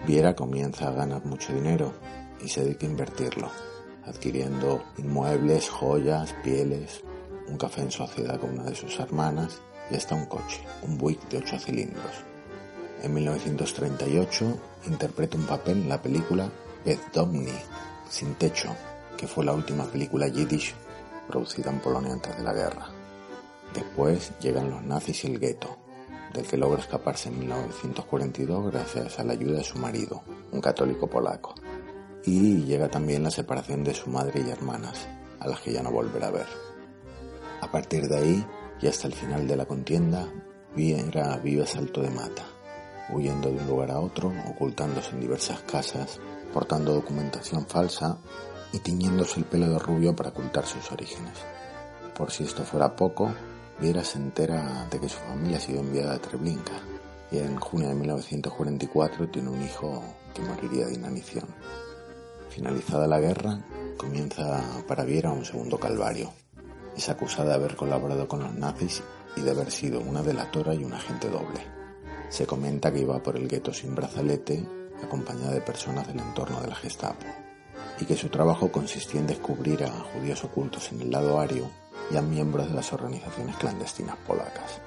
Viera 0.06 0.34
comienza 0.34 0.88
a 0.88 0.92
ganar 0.92 1.24
mucho 1.24 1.52
dinero 1.52 1.92
y 2.44 2.48
se 2.48 2.64
dedica 2.64 2.86
a 2.86 2.90
invertirlo, 2.90 3.50
adquiriendo 4.04 4.82
inmuebles, 4.98 5.68
joyas, 5.68 6.34
pieles, 6.42 7.02
un 7.46 7.56
café 7.56 7.82
en 7.82 7.90
sociedad 7.90 8.40
con 8.40 8.50
una 8.50 8.64
de 8.64 8.74
sus 8.74 8.98
hermanas 8.98 9.60
y 9.90 9.94
hasta 9.94 10.14
un 10.14 10.26
coche, 10.26 10.64
un 10.82 10.98
Buick 10.98 11.28
de 11.28 11.38
8 11.38 11.58
cilindros. 11.58 12.24
En 13.02 13.14
1938 13.14 14.58
interpreta 14.86 15.36
un 15.36 15.46
papel 15.46 15.78
en 15.78 15.88
la 15.88 16.02
película 16.02 16.50
Domni, 17.12 17.52
Sin 18.08 18.34
Techo, 18.34 18.74
que 19.16 19.28
fue 19.28 19.44
la 19.44 19.52
última 19.52 19.84
película 19.84 20.26
yiddish 20.26 20.74
producida 21.28 21.70
en 21.70 21.80
Polonia 21.80 22.12
antes 22.12 22.36
de 22.36 22.42
la 22.42 22.52
guerra. 22.52 22.88
Después 23.74 24.32
llegan 24.40 24.70
los 24.70 24.82
nazis 24.82 25.24
y 25.24 25.28
el 25.28 25.38
gueto, 25.38 25.78
del 26.32 26.46
que 26.46 26.56
logra 26.56 26.80
escaparse 26.80 27.28
en 27.28 27.38
1942 27.40 28.72
gracias 28.72 29.18
a 29.18 29.24
la 29.24 29.32
ayuda 29.32 29.58
de 29.58 29.64
su 29.64 29.78
marido, 29.78 30.22
un 30.50 30.60
católico 30.60 31.06
polaco. 31.06 31.54
Y 32.24 32.64
llega 32.64 32.88
también 32.88 33.22
la 33.22 33.30
separación 33.30 33.84
de 33.84 33.94
su 33.94 34.08
madre 34.10 34.42
y 34.46 34.50
hermanas, 34.50 35.08
a 35.40 35.48
las 35.48 35.60
que 35.60 35.72
ya 35.72 35.82
no 35.82 35.90
volverá 35.90 36.28
a 36.28 36.32
ver. 36.32 36.46
A 37.60 37.70
partir 37.70 38.08
de 38.08 38.16
ahí, 38.16 38.46
y 38.80 38.86
hasta 38.86 39.06
el 39.06 39.14
final 39.14 39.46
de 39.46 39.56
la 39.56 39.66
contienda, 39.66 40.28
Viera 40.74 41.36
vive 41.36 41.66
salto 41.66 42.00
de 42.00 42.10
mata, 42.10 42.44
huyendo 43.12 43.50
de 43.50 43.58
un 43.58 43.66
lugar 43.66 43.90
a 43.90 44.00
otro, 44.00 44.32
ocultándose 44.48 45.10
en 45.10 45.20
diversas 45.20 45.60
casas, 45.62 46.18
portando 46.52 46.94
documentación 46.94 47.66
falsa 47.66 48.18
y 48.72 48.78
tiñéndose 48.78 49.40
el 49.40 49.46
pelo 49.46 49.68
de 49.68 49.78
rubio 49.78 50.16
para 50.16 50.30
ocultar 50.30 50.66
sus 50.66 50.90
orígenes. 50.90 51.34
Por 52.16 52.30
si 52.30 52.44
esto 52.44 52.64
fuera 52.64 52.94
poco, 52.94 53.32
Viera 53.80 54.04
se 54.04 54.18
entera 54.18 54.86
de 54.90 55.00
que 55.00 55.08
su 55.08 55.18
familia 55.18 55.56
ha 55.56 55.60
sido 55.60 55.80
enviada 55.80 56.14
a 56.14 56.18
Treblinka 56.18 56.80
y 57.30 57.38
en 57.38 57.56
junio 57.58 57.88
de 57.88 57.94
1944 57.94 59.28
tiene 59.28 59.48
un 59.48 59.62
hijo 59.62 60.02
que 60.34 60.42
moriría 60.42 60.86
de 60.86 60.94
inanición. 60.94 61.46
Finalizada 62.50 63.06
la 63.06 63.20
guerra, 63.20 63.58
comienza 63.96 64.62
para 64.86 65.04
Viera 65.04 65.32
un 65.32 65.44
segundo 65.44 65.78
calvario. 65.78 66.30
Es 66.96 67.08
acusada 67.08 67.50
de 67.50 67.54
haber 67.54 67.76
colaborado 67.76 68.28
con 68.28 68.40
los 68.40 68.54
nazis 68.54 69.02
y 69.36 69.40
de 69.40 69.50
haber 69.50 69.70
sido 69.70 70.00
una 70.00 70.22
delatora 70.22 70.74
y 70.74 70.84
un 70.84 70.92
agente 70.92 71.30
doble. 71.30 71.66
Se 72.28 72.46
comenta 72.46 72.92
que 72.92 73.00
iba 73.00 73.22
por 73.22 73.36
el 73.36 73.48
gueto 73.48 73.72
sin 73.72 73.94
brazalete, 73.94 74.66
acompañada 75.02 75.52
de 75.52 75.60
personas 75.62 76.06
del 76.06 76.20
entorno 76.20 76.60
de 76.60 76.68
la 76.68 76.74
Gestapo, 76.74 77.26
y 78.00 78.04
que 78.04 78.16
su 78.16 78.28
trabajo 78.28 78.72
consistía 78.72 79.20
en 79.20 79.26
descubrir 79.26 79.84
a 79.84 79.90
judíos 79.90 80.44
ocultos 80.44 80.90
en 80.92 81.02
el 81.02 81.10
lado 81.10 81.38
ario 81.38 81.70
y 82.10 82.16
a 82.16 82.22
miembros 82.22 82.68
de 82.68 82.74
las 82.74 82.92
organizaciones 82.92 83.56
clandestinas 83.56 84.16
polacas. 84.26 84.80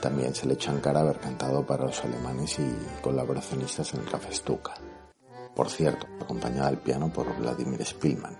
También 0.00 0.34
se 0.34 0.46
le 0.46 0.54
echan 0.54 0.80
cara 0.80 1.00
haber 1.00 1.18
cantado 1.18 1.64
para 1.64 1.84
los 1.86 2.04
alemanes 2.04 2.58
y 2.58 3.02
colaboracionistas 3.02 3.94
en 3.94 4.00
el 4.00 4.10
Café 4.10 4.34
Stuka. 4.34 4.74
Por 5.54 5.70
cierto, 5.70 6.06
acompañada 6.20 6.68
al 6.68 6.78
piano 6.78 7.12
por 7.12 7.36
Vladimir 7.38 7.84
Spielman, 7.84 8.36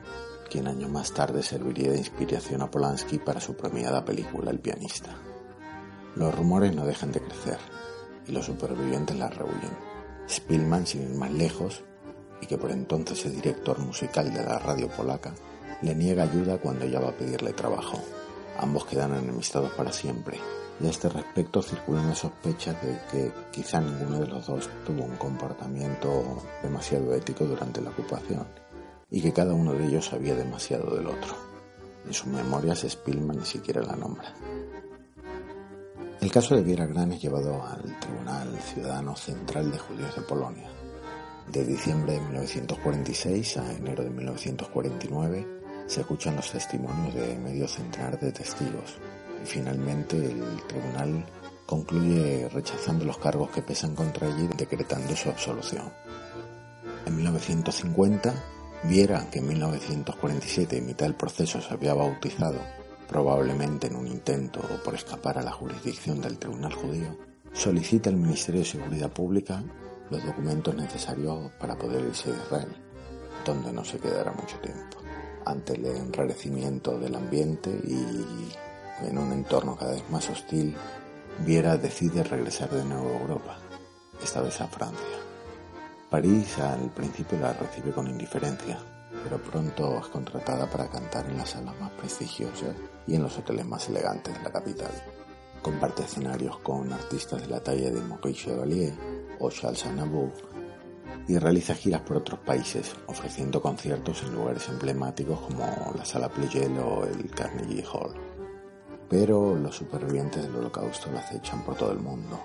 quien 0.50 0.66
año 0.66 0.88
más 0.88 1.12
tarde 1.12 1.42
serviría 1.42 1.90
de 1.90 1.98
inspiración 1.98 2.62
a 2.62 2.70
Polanski 2.70 3.18
para 3.18 3.40
su 3.40 3.56
premiada 3.56 4.04
película 4.04 4.50
El 4.50 4.60
pianista. 4.60 5.16
Los 6.16 6.34
rumores 6.34 6.74
no 6.74 6.84
dejan 6.84 7.12
de 7.12 7.20
crecer 7.20 7.58
y 8.26 8.32
los 8.32 8.46
supervivientes 8.46 9.16
la 9.16 9.28
rehuyen. 9.28 9.76
Spielman, 10.28 10.86
sin 10.86 11.02
ir 11.02 11.16
más 11.16 11.32
lejos, 11.32 11.84
y 12.42 12.46
que 12.46 12.58
por 12.58 12.72
entonces 12.72 13.24
es 13.24 13.32
director 13.32 13.78
musical 13.78 14.34
de 14.34 14.42
la 14.42 14.58
radio 14.58 14.88
polaca, 14.88 15.32
le 15.80 15.94
niega 15.94 16.24
ayuda 16.24 16.58
cuando 16.58 16.84
ella 16.84 17.00
va 17.00 17.10
a 17.10 17.16
pedirle 17.16 17.52
trabajo. 17.52 17.98
Ambos 18.58 18.84
quedan 18.84 19.14
enemistados 19.14 19.72
para 19.72 19.92
siempre, 19.92 20.38
y 20.80 20.86
a 20.86 20.90
este 20.90 21.08
respecto 21.08 21.62
circulan 21.62 22.08
las 22.08 22.18
sospechas 22.18 22.76
de 22.82 22.98
que 23.10 23.32
quizá 23.52 23.80
ninguno 23.80 24.18
de 24.18 24.26
los 24.26 24.46
dos 24.46 24.68
tuvo 24.84 25.04
un 25.04 25.16
comportamiento 25.16 26.42
demasiado 26.62 27.14
ético 27.14 27.44
durante 27.44 27.80
la 27.80 27.90
ocupación, 27.90 28.46
y 29.08 29.22
que 29.22 29.32
cada 29.32 29.54
uno 29.54 29.72
de 29.72 29.86
ellos 29.86 30.06
sabía 30.06 30.34
demasiado 30.34 30.96
del 30.96 31.06
otro. 31.06 31.34
En 32.04 32.12
sus 32.12 32.26
memorias 32.26 32.84
Spielman 32.88 33.38
ni 33.38 33.46
siquiera 33.46 33.82
la 33.82 33.94
nombra. 33.94 34.34
El 36.20 36.30
caso 36.30 36.56
de 36.56 36.62
Viera 36.62 36.86
Gran 36.86 37.12
es 37.12 37.22
llevado 37.22 37.64
al 37.64 37.98
Tribunal 38.00 38.56
Ciudadano 38.60 39.16
Central 39.16 39.70
de 39.70 39.78
Judíos 39.78 40.14
de 40.14 40.22
Polonia. 40.22 40.81
De 41.52 41.64
diciembre 41.64 42.14
de 42.14 42.20
1946 42.20 43.58
a 43.58 43.72
enero 43.74 44.02
de 44.04 44.08
1949 44.08 45.46
se 45.86 46.00
escuchan 46.00 46.34
los 46.34 46.50
testimonios 46.50 47.14
de 47.14 47.38
medio 47.38 47.68
centenar 47.68 48.18
de 48.18 48.32
testigos 48.32 48.96
y 49.42 49.46
finalmente 49.46 50.16
el 50.16 50.62
tribunal 50.66 51.26
concluye 51.66 52.48
rechazando 52.48 53.04
los 53.04 53.18
cargos 53.18 53.50
que 53.50 53.60
pesan 53.60 53.94
contra 53.94 54.28
ella 54.28 54.48
y 54.50 54.56
decretando 54.56 55.14
su 55.14 55.28
absolución. 55.28 55.92
En 57.04 57.16
1950, 57.16 58.34
Viera 58.84 59.30
que 59.30 59.38
en 59.38 59.46
1947, 59.46 60.78
en 60.78 60.86
mitad 60.86 61.06
del 61.06 61.14
proceso, 61.14 61.60
se 61.60 61.72
había 61.72 61.94
bautizado, 61.94 62.58
probablemente 63.06 63.86
en 63.86 63.94
un 63.94 64.08
intento 64.08 64.60
por 64.82 64.94
escapar 64.94 65.38
a 65.38 65.42
la 65.42 65.52
jurisdicción 65.52 66.20
del 66.20 66.38
Tribunal 66.38 66.72
Judío, 66.72 67.16
solicita 67.52 68.10
al 68.10 68.16
Ministerio 68.16 68.62
de 68.62 68.66
Seguridad 68.66 69.12
Pública 69.12 69.62
los 70.12 70.24
documentos 70.24 70.74
necesarios 70.74 71.50
para 71.58 71.76
poder 71.76 72.04
irse 72.04 72.30
de 72.30 72.38
Israel, 72.38 72.76
donde 73.44 73.72
no 73.72 73.84
se 73.84 73.98
quedará 73.98 74.32
mucho 74.32 74.56
tiempo 74.58 74.98
ante 75.44 75.74
el 75.74 75.86
enrarecimiento 75.86 76.98
del 76.98 77.14
ambiente 77.14 77.70
y 77.70 78.52
en 79.06 79.18
un 79.18 79.32
entorno 79.32 79.76
cada 79.76 79.92
vez 79.92 80.08
más 80.10 80.28
hostil, 80.30 80.76
Viera 81.38 81.76
decide 81.76 82.22
regresar 82.22 82.70
de 82.70 82.84
nuevo 82.84 83.08
a 83.08 83.20
Europa, 83.20 83.58
esta 84.22 84.40
vez 84.40 84.60
a 84.60 84.68
Francia. 84.68 85.18
París 86.10 86.58
al 86.58 86.90
principio 86.90 87.38
la 87.38 87.54
recibe 87.54 87.92
con 87.92 88.06
indiferencia, 88.06 88.78
pero 89.24 89.42
pronto 89.42 89.98
es 89.98 90.06
contratada 90.08 90.68
para 90.70 90.88
cantar 90.88 91.26
en 91.26 91.38
las 91.38 91.50
salas 91.50 91.78
más 91.80 91.90
prestigiosas 91.92 92.76
y 93.06 93.14
en 93.14 93.22
los 93.22 93.36
hoteles 93.38 93.66
más 93.66 93.88
elegantes 93.88 94.34
de 94.34 94.42
la 94.42 94.52
capital. 94.52 94.90
Comparte 95.62 96.02
escenarios 96.02 96.58
con 96.58 96.92
artistas 96.92 97.40
de 97.40 97.48
la 97.48 97.60
talla 97.60 97.90
de 97.90 98.00
Maurice 98.00 98.46
Chevalier 98.46 98.92
o 99.38 99.48
Charles 99.48 99.86
Aznavour 99.86 100.32
y 101.28 101.38
realiza 101.38 101.74
giras 101.74 102.00
por 102.00 102.16
otros 102.16 102.40
países, 102.40 102.94
ofreciendo 103.06 103.62
conciertos 103.62 104.22
en 104.24 104.34
lugares 104.34 104.68
emblemáticos 104.68 105.40
como 105.40 105.94
la 105.96 106.04
Sala 106.04 106.28
Pleyel 106.28 106.78
o 106.78 107.04
el 107.04 107.30
Carnegie 107.30 107.84
Hall. 107.92 108.14
Pero 109.08 109.54
los 109.54 109.76
supervivientes 109.76 110.42
del 110.42 110.56
holocausto 110.56 111.12
la 111.12 111.20
acechan 111.20 111.62
por 111.62 111.76
todo 111.76 111.92
el 111.92 112.00
mundo 112.00 112.40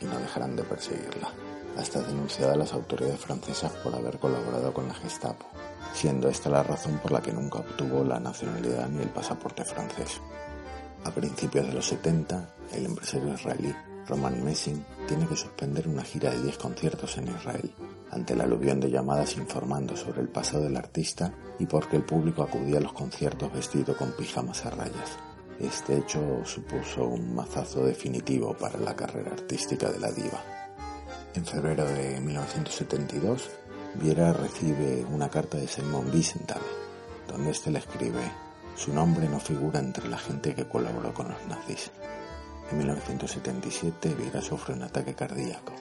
y 0.00 0.06
no 0.06 0.18
dejarán 0.18 0.56
de 0.56 0.62
perseguirla, 0.62 1.28
hasta 1.76 2.02
denunciada 2.02 2.54
a 2.54 2.56
las 2.56 2.72
autoridades 2.72 3.20
francesas 3.20 3.72
por 3.82 3.94
haber 3.94 4.18
colaborado 4.18 4.72
con 4.72 4.88
la 4.88 4.94
Gestapo, 4.94 5.46
siendo 5.92 6.28
esta 6.28 6.48
la 6.48 6.62
razón 6.62 6.98
por 6.98 7.12
la 7.12 7.20
que 7.20 7.32
nunca 7.32 7.58
obtuvo 7.58 8.04
la 8.04 8.20
nacionalidad 8.20 8.88
ni 8.88 9.02
el 9.02 9.10
pasaporte 9.10 9.64
francés. 9.64 10.20
A 11.04 11.10
principios 11.10 11.66
de 11.66 11.74
los 11.74 11.86
70, 11.86 12.48
el 12.72 12.86
empresario 12.86 13.34
israelí 13.34 13.74
Roman 14.06 14.42
Messing 14.44 14.84
tiene 15.06 15.26
que 15.26 15.36
suspender 15.36 15.86
una 15.88 16.02
gira 16.02 16.30
de 16.30 16.42
10 16.42 16.58
conciertos 16.58 17.16
en 17.18 17.28
Israel 17.28 17.70
ante 18.10 18.36
la 18.36 18.44
aluvión 18.44 18.80
de 18.80 18.90
llamadas 18.90 19.36
informando 19.36 19.96
sobre 19.96 20.20
el 20.20 20.28
pasado 20.28 20.64
del 20.64 20.76
artista 20.76 21.32
y 21.58 21.66
porque 21.66 21.96
el 21.96 22.04
público 22.04 22.42
acudía 22.42 22.78
a 22.78 22.82
los 22.82 22.92
conciertos 22.92 23.52
vestido 23.52 23.96
con 23.96 24.12
pijamas 24.12 24.64
a 24.64 24.70
rayas. 24.70 25.18
Este 25.58 25.98
hecho 25.98 26.44
supuso 26.44 27.04
un 27.04 27.34
mazazo 27.34 27.84
definitivo 27.84 28.54
para 28.54 28.78
la 28.78 28.94
carrera 28.94 29.32
artística 29.32 29.90
de 29.90 30.00
la 30.00 30.10
diva. 30.10 30.42
En 31.34 31.44
febrero 31.44 31.84
de 31.86 32.20
1972, 32.20 33.50
Viera 33.94 34.32
recibe 34.32 35.04
una 35.04 35.28
carta 35.28 35.58
de 35.58 35.68
Simon 35.68 36.10
Wiesenthal, 36.12 36.62
donde 37.28 37.50
éste 37.50 37.70
le 37.70 37.78
escribe: 37.78 38.43
Su 38.76 38.92
nombre 38.92 39.28
no 39.28 39.40
figura 39.40 39.78
entre 39.78 40.08
la 40.08 40.18
gente 40.18 40.54
que 40.54 40.66
colaboró 40.66 41.14
con 41.14 41.28
los 41.28 41.46
nazis. 41.48 41.90
En 42.70 42.78
1977, 42.78 44.14
Viera 44.14 44.40
sufre 44.40 44.74
un 44.74 44.82
ataque 44.82 45.14
cardíaco 45.14 45.72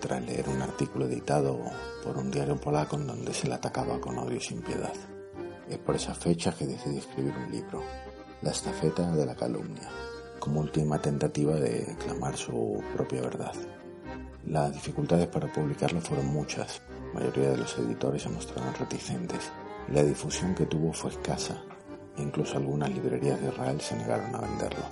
tras 0.00 0.22
leer 0.22 0.48
un 0.48 0.62
artículo 0.62 1.06
editado 1.06 1.60
por 2.02 2.16
un 2.16 2.30
diario 2.30 2.56
polaco 2.56 2.96
en 2.96 3.06
donde 3.06 3.34
se 3.34 3.48
le 3.48 3.54
atacaba 3.54 4.00
con 4.00 4.16
odio 4.18 4.40
sin 4.40 4.62
piedad. 4.62 4.92
Es 5.68 5.78
por 5.78 5.96
esa 5.96 6.14
fecha 6.14 6.52
que 6.52 6.66
decidí 6.66 6.98
escribir 6.98 7.34
un 7.36 7.50
libro, 7.50 7.82
La 8.40 8.50
estafeta 8.50 9.10
de 9.12 9.26
la 9.26 9.34
calumnia, 9.34 9.88
como 10.38 10.60
última 10.60 11.00
tentativa 11.00 11.54
de 11.56 11.96
clamar 12.02 12.36
su 12.36 12.82
propia 12.94 13.20
verdad. 13.20 13.52
Las 14.46 14.72
dificultades 14.72 15.26
para 15.26 15.52
publicarlo 15.52 16.00
fueron 16.00 16.26
muchas, 16.28 16.80
la 17.12 17.20
mayoría 17.20 17.50
de 17.50 17.58
los 17.58 17.76
editores 17.78 18.22
se 18.22 18.30
mostraron 18.30 18.72
reticentes, 18.72 19.52
y 19.88 19.92
la 19.92 20.02
difusión 20.02 20.54
que 20.54 20.64
tuvo 20.64 20.94
fue 20.94 21.10
escasa, 21.10 21.60
incluso 22.22 22.56
algunas 22.56 22.90
librerías 22.90 23.40
de 23.40 23.48
Israel 23.48 23.80
se 23.80 23.96
negaron 23.96 24.34
a 24.34 24.40
venderlo. 24.40 24.84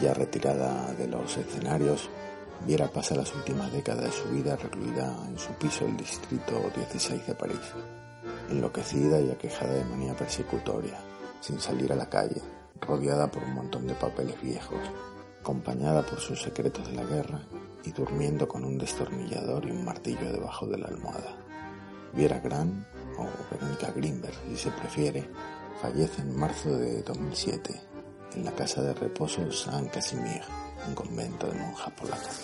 Ya 0.00 0.14
retirada 0.14 0.92
de 0.94 1.06
los 1.06 1.36
escenarios, 1.36 2.08
Viera 2.66 2.86
pasa 2.86 3.16
las 3.16 3.34
últimas 3.34 3.72
décadas 3.72 4.04
de 4.04 4.12
su 4.12 4.28
vida 4.28 4.54
recluida 4.54 5.16
en 5.26 5.36
su 5.36 5.52
piso 5.54 5.84
del 5.84 5.96
distrito 5.96 6.70
16 6.76 7.26
de 7.26 7.34
París, 7.34 7.58
enloquecida 8.50 9.20
y 9.20 9.30
aquejada 9.30 9.74
de 9.74 9.84
manía 9.84 10.14
persecutoria, 10.14 10.96
sin 11.40 11.58
salir 11.58 11.92
a 11.92 11.96
la 11.96 12.08
calle, 12.08 12.40
rodeada 12.80 13.28
por 13.28 13.42
un 13.42 13.54
montón 13.54 13.88
de 13.88 13.94
papeles 13.94 14.40
viejos, 14.40 14.78
acompañada 15.40 16.02
por 16.02 16.20
sus 16.20 16.40
secretos 16.40 16.86
de 16.86 16.94
la 16.94 17.04
guerra 17.04 17.40
y 17.82 17.90
durmiendo 17.90 18.46
con 18.46 18.64
un 18.64 18.78
destornillador 18.78 19.66
y 19.66 19.72
un 19.72 19.84
martillo 19.84 20.32
debajo 20.32 20.64
de 20.66 20.78
la 20.78 20.86
almohada. 20.86 21.36
Viera 22.12 22.38
Gran, 22.38 22.86
o 23.18 23.26
Verónica 23.50 23.90
Greenberg 23.90 24.36
si 24.48 24.56
se 24.56 24.70
prefiere, 24.70 25.28
fallece 25.80 26.22
en 26.22 26.36
marzo 26.36 26.76
de 26.76 27.02
2007 27.02 27.80
en 28.34 28.44
la 28.44 28.52
casa 28.52 28.82
de 28.82 28.94
reposo 28.94 29.50
San 29.52 29.88
Casimir, 29.88 30.42
un 30.88 30.94
convento 30.94 31.46
de 31.46 31.58
monjas 31.58 31.92
polacas. 31.92 32.40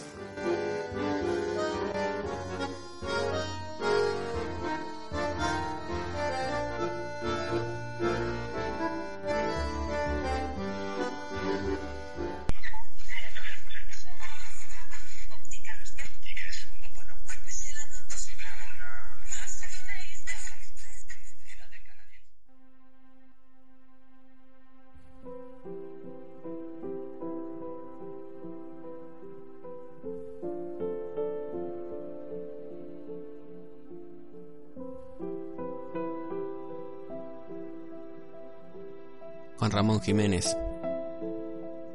Ramón 39.70 40.00
Jiménez, 40.00 40.56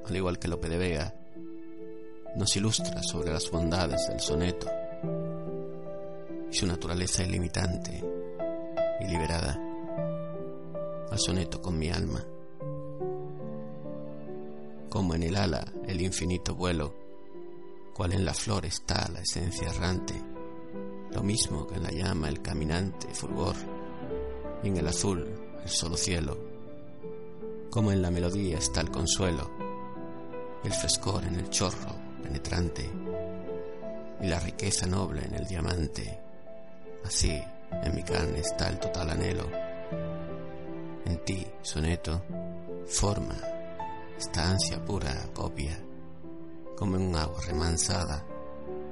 al 0.05 0.15
igual 0.15 0.37
que 0.37 0.47
Lope 0.47 0.69
de 0.69 0.77
Vega, 0.77 1.15
nos 2.35 2.55
ilustra 2.55 3.01
sobre 3.03 3.31
las 3.31 3.49
bondades 3.49 4.07
del 4.07 4.19
soneto 4.19 4.67
y 6.51 6.55
su 6.55 6.67
naturaleza 6.67 7.23
ilimitante 7.23 8.03
y 8.99 9.07
liberada 9.07 9.59
al 11.09 11.19
soneto 11.19 11.61
con 11.61 11.77
mi 11.77 11.89
alma. 11.89 12.23
Como 14.89 15.15
en 15.15 15.23
el 15.23 15.35
ala 15.35 15.65
el 15.87 16.01
infinito 16.01 16.55
vuelo, 16.55 16.93
cual 17.93 18.13
en 18.13 18.25
la 18.25 18.33
flor 18.33 18.65
está 18.65 19.09
la 19.09 19.21
esencia 19.21 19.69
errante, 19.69 20.13
lo 21.11 21.23
mismo 21.23 21.67
que 21.67 21.75
en 21.75 21.83
la 21.83 21.91
llama 21.91 22.29
el 22.29 22.41
caminante 22.41 23.07
fulgor, 23.13 23.55
y 24.63 24.67
en 24.67 24.77
el 24.77 24.87
azul 24.87 25.27
el 25.63 25.69
solo 25.69 25.97
cielo 25.97 26.52
como 27.73 27.91
en 27.91 28.03
la 28.03 28.11
melodía 28.11 28.59
está 28.59 28.81
el 28.81 28.91
consuelo, 28.91 29.49
el 30.63 30.71
frescor 30.71 31.23
en 31.25 31.39
el 31.39 31.49
chorro 31.49 31.95
penetrante 32.21 32.87
y 34.21 34.27
la 34.27 34.39
riqueza 34.39 34.85
noble 34.85 35.25
en 35.25 35.33
el 35.33 35.47
diamante. 35.47 36.21
Así 37.03 37.31
en 37.31 37.95
mi 37.95 38.03
carne 38.03 38.41
está 38.41 38.69
el 38.69 38.79
total 38.79 39.09
anhelo. 39.09 39.49
En 41.05 41.25
ti, 41.25 41.47
soneto, 41.63 42.21
forma 42.85 43.37
esta 44.19 44.51
ansia 44.51 44.85
pura 44.85 45.11
copia, 45.33 45.75
como 46.77 46.97
en 46.97 47.07
un 47.07 47.15
agua 47.15 47.41
remansada, 47.43 48.23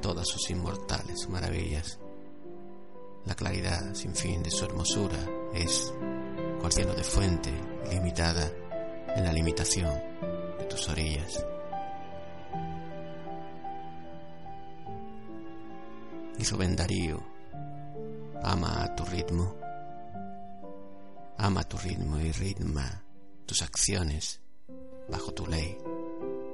todas 0.01 0.27
sus 0.27 0.49
inmortales 0.49 1.29
maravillas. 1.29 1.99
La 3.25 3.35
claridad 3.35 3.93
sin 3.93 4.15
fin 4.15 4.41
de 4.41 4.49
su 4.49 4.65
hermosura 4.65 5.19
es, 5.53 5.93
cual 6.59 6.95
de 6.95 7.03
fuente 7.03 7.51
ilimitada, 7.91 8.51
en 9.15 9.23
la 9.23 9.33
limitación 9.33 9.91
de 10.57 10.65
tus 10.65 10.87
orillas. 10.89 11.45
Y 16.37 16.43
Rubén 16.45 16.75
Darío 16.75 17.21
ama 18.41 18.83
a 18.83 18.95
tu 18.95 19.05
ritmo, 19.05 19.55
ama 21.37 21.63
tu 21.63 21.77
ritmo 21.77 22.19
y 22.19 22.31
ritma 22.31 23.03
tus 23.45 23.61
acciones 23.61 24.41
bajo 25.09 25.33
tu 25.33 25.45
ley, 25.45 25.77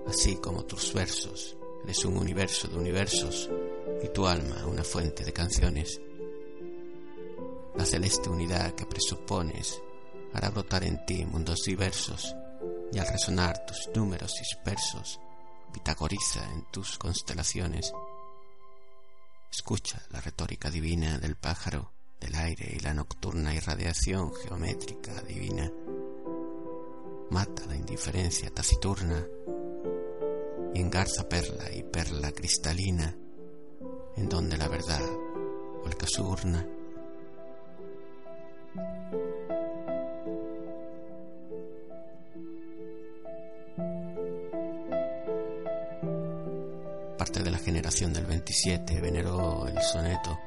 así 0.07 0.35
como 0.37 0.65
tus 0.65 0.93
versos. 0.93 1.55
Eres 1.83 2.03
un 2.05 2.17
universo 2.17 2.67
de 2.67 2.77
universos 2.77 3.49
y 4.03 4.09
tu 4.09 4.27
alma 4.27 4.65
una 4.65 4.83
fuente 4.83 5.23
de 5.23 5.31
canciones. 5.31 6.01
La 7.75 7.85
celeste 7.85 8.29
unidad 8.29 8.73
que 8.73 8.85
presupones 8.85 9.81
hará 10.33 10.49
brotar 10.49 10.83
en 10.83 11.05
ti 11.05 11.23
mundos 11.25 11.61
diversos 11.63 12.35
y 12.91 12.99
al 12.99 13.07
resonar 13.07 13.65
tus 13.65 13.89
números 13.95 14.33
dispersos, 14.39 15.19
pitagoriza 15.73 16.43
en 16.53 16.65
tus 16.71 16.97
constelaciones. 16.97 17.91
Escucha 19.51 20.01
la 20.11 20.21
retórica 20.21 20.69
divina 20.69 21.17
del 21.19 21.35
pájaro, 21.35 21.91
del 22.19 22.35
aire 22.35 22.75
y 22.75 22.79
la 22.79 22.93
nocturna 22.93 23.53
irradiación 23.53 24.33
geométrica 24.33 25.21
divina. 25.21 25.71
Mata 27.29 27.65
la 27.65 27.75
indiferencia 27.75 28.49
taciturna 28.49 29.25
y 30.73 30.79
engarza 30.79 31.27
perla 31.27 31.71
y 31.71 31.83
perla 31.83 32.31
cristalina, 32.31 33.15
en 34.15 34.29
donde 34.29 34.57
la 34.57 34.67
verdad 34.67 35.01
vuelca 35.83 36.05
urna. 36.21 36.76
27 48.47 49.01
veneró 49.01 49.67
el 49.67 49.77
soneto 49.81 50.39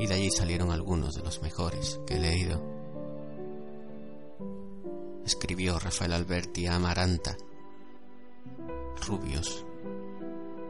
y 0.00 0.08
de 0.08 0.14
allí 0.14 0.28
salieron 0.28 0.72
algunos 0.72 1.14
de 1.14 1.22
los 1.22 1.40
mejores 1.40 2.00
que 2.04 2.16
he 2.16 2.18
leído. 2.18 2.60
Escribió 5.24 5.78
Rafael 5.78 6.14
Alberti 6.14 6.66
a 6.66 6.74
Amaranta, 6.74 7.36
rubios, 9.06 9.64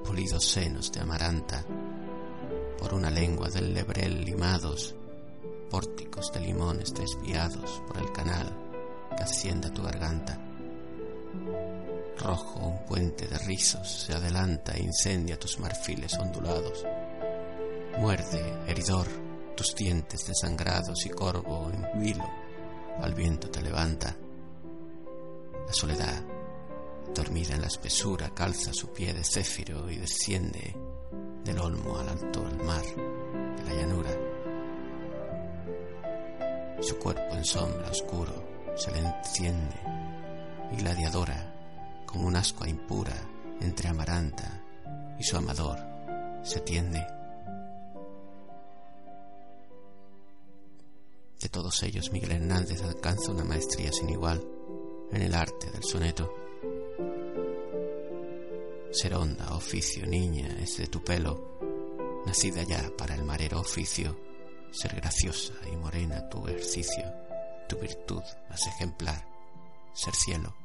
pulidos 0.05 0.45
senos 0.45 0.93
de 0.93 1.01
Amaranta, 1.01 1.65
por 2.79 2.93
una 2.93 3.09
lengua 3.09 3.49
del 3.49 3.73
lebrel 3.73 4.27
limados, 4.27 4.95
pórticos 5.71 6.31
de 6.35 6.41
limones 6.41 6.93
desviados 6.93 7.83
por 7.89 7.97
el 7.97 8.13
canal 8.13 8.55
que 9.17 9.23
asciende 9.23 9.69
a 9.69 9.73
tu 9.73 9.83
garganta 9.83 10.39
Rojo 12.19 12.59
un 12.61 12.85
puente 12.85 13.29
de 13.29 13.39
rizos 13.39 13.89
se 13.89 14.13
adelanta 14.13 14.73
e 14.73 14.83
incendia 14.83 15.39
tus 15.39 15.61
marfiles 15.61 16.15
ondulados. 16.19 16.85
Muerde, 17.99 18.65
heridor, 18.67 19.07
tus 19.57 19.75
dientes 19.75 20.27
desangrados 20.27 21.07
y 21.07 21.11
corvo 21.11 21.71
en 21.73 22.01
vilo 22.01 22.29
al 23.01 23.15
viento 23.15 23.49
te 23.49 23.63
levanta. 23.63 24.17
La 25.67 25.73
soledad, 25.73 26.23
dormida 27.15 27.55
en 27.55 27.61
la 27.61 27.69
espesura, 27.69 28.35
calza 28.35 28.73
su 28.73 28.93
pie 28.93 29.15
de 29.15 29.23
céfiro 29.23 29.89
y 29.89 29.97
desciende 29.97 30.75
del 31.45 31.59
olmo 31.61 31.99
al 31.99 32.09
alto 32.09 32.41
del 32.41 32.59
mar, 32.65 32.83
de 32.85 33.65
la 33.65 33.75
llanura. 33.75 34.11
Su 36.81 36.99
cuerpo 36.99 37.37
en 37.37 37.45
sombra 37.45 37.91
oscuro 37.91 38.75
se 38.75 38.91
le 38.91 38.99
enciende 38.99 39.77
y 40.73 40.77
gladiadora 40.77 41.58
como 42.11 42.27
un 42.27 42.37
ascua 42.37 42.69
impura 42.69 43.15
entre 43.61 43.89
Amaranta 43.89 44.65
y 45.19 45.23
su 45.23 45.37
amador 45.37 45.79
se 46.43 46.61
tiende. 46.61 47.07
De 51.39 51.49
todos 51.51 51.83
ellos, 51.83 52.11
Miguel 52.11 52.33
Hernández 52.33 52.83
alcanza 52.83 53.31
una 53.31 53.45
maestría 53.45 53.93
sin 53.93 54.09
igual 54.09 54.43
en 55.13 55.23
el 55.23 55.35
arte 55.35 55.71
del 55.71 55.85
soneto. 55.85 56.33
Ser 58.91 59.15
honda, 59.15 59.55
oficio, 59.55 60.07
niña, 60.07 60.49
es 60.61 60.79
de 60.79 60.87
tu 60.87 61.05
pelo, 61.05 61.59
nacida 62.27 62.63
ya 62.63 62.91
para 62.97 63.15
el 63.15 63.23
marero 63.23 63.61
oficio, 63.61 64.19
ser 64.71 64.97
graciosa 64.97 65.53
y 65.71 65.77
morena 65.77 66.29
tu 66.31 66.49
ejercicio, 66.49 67.05
tu 67.69 67.77
virtud 67.77 68.23
más 68.49 68.67
ejemplar, 68.67 69.25
ser 69.93 70.15
cielo 70.15 70.58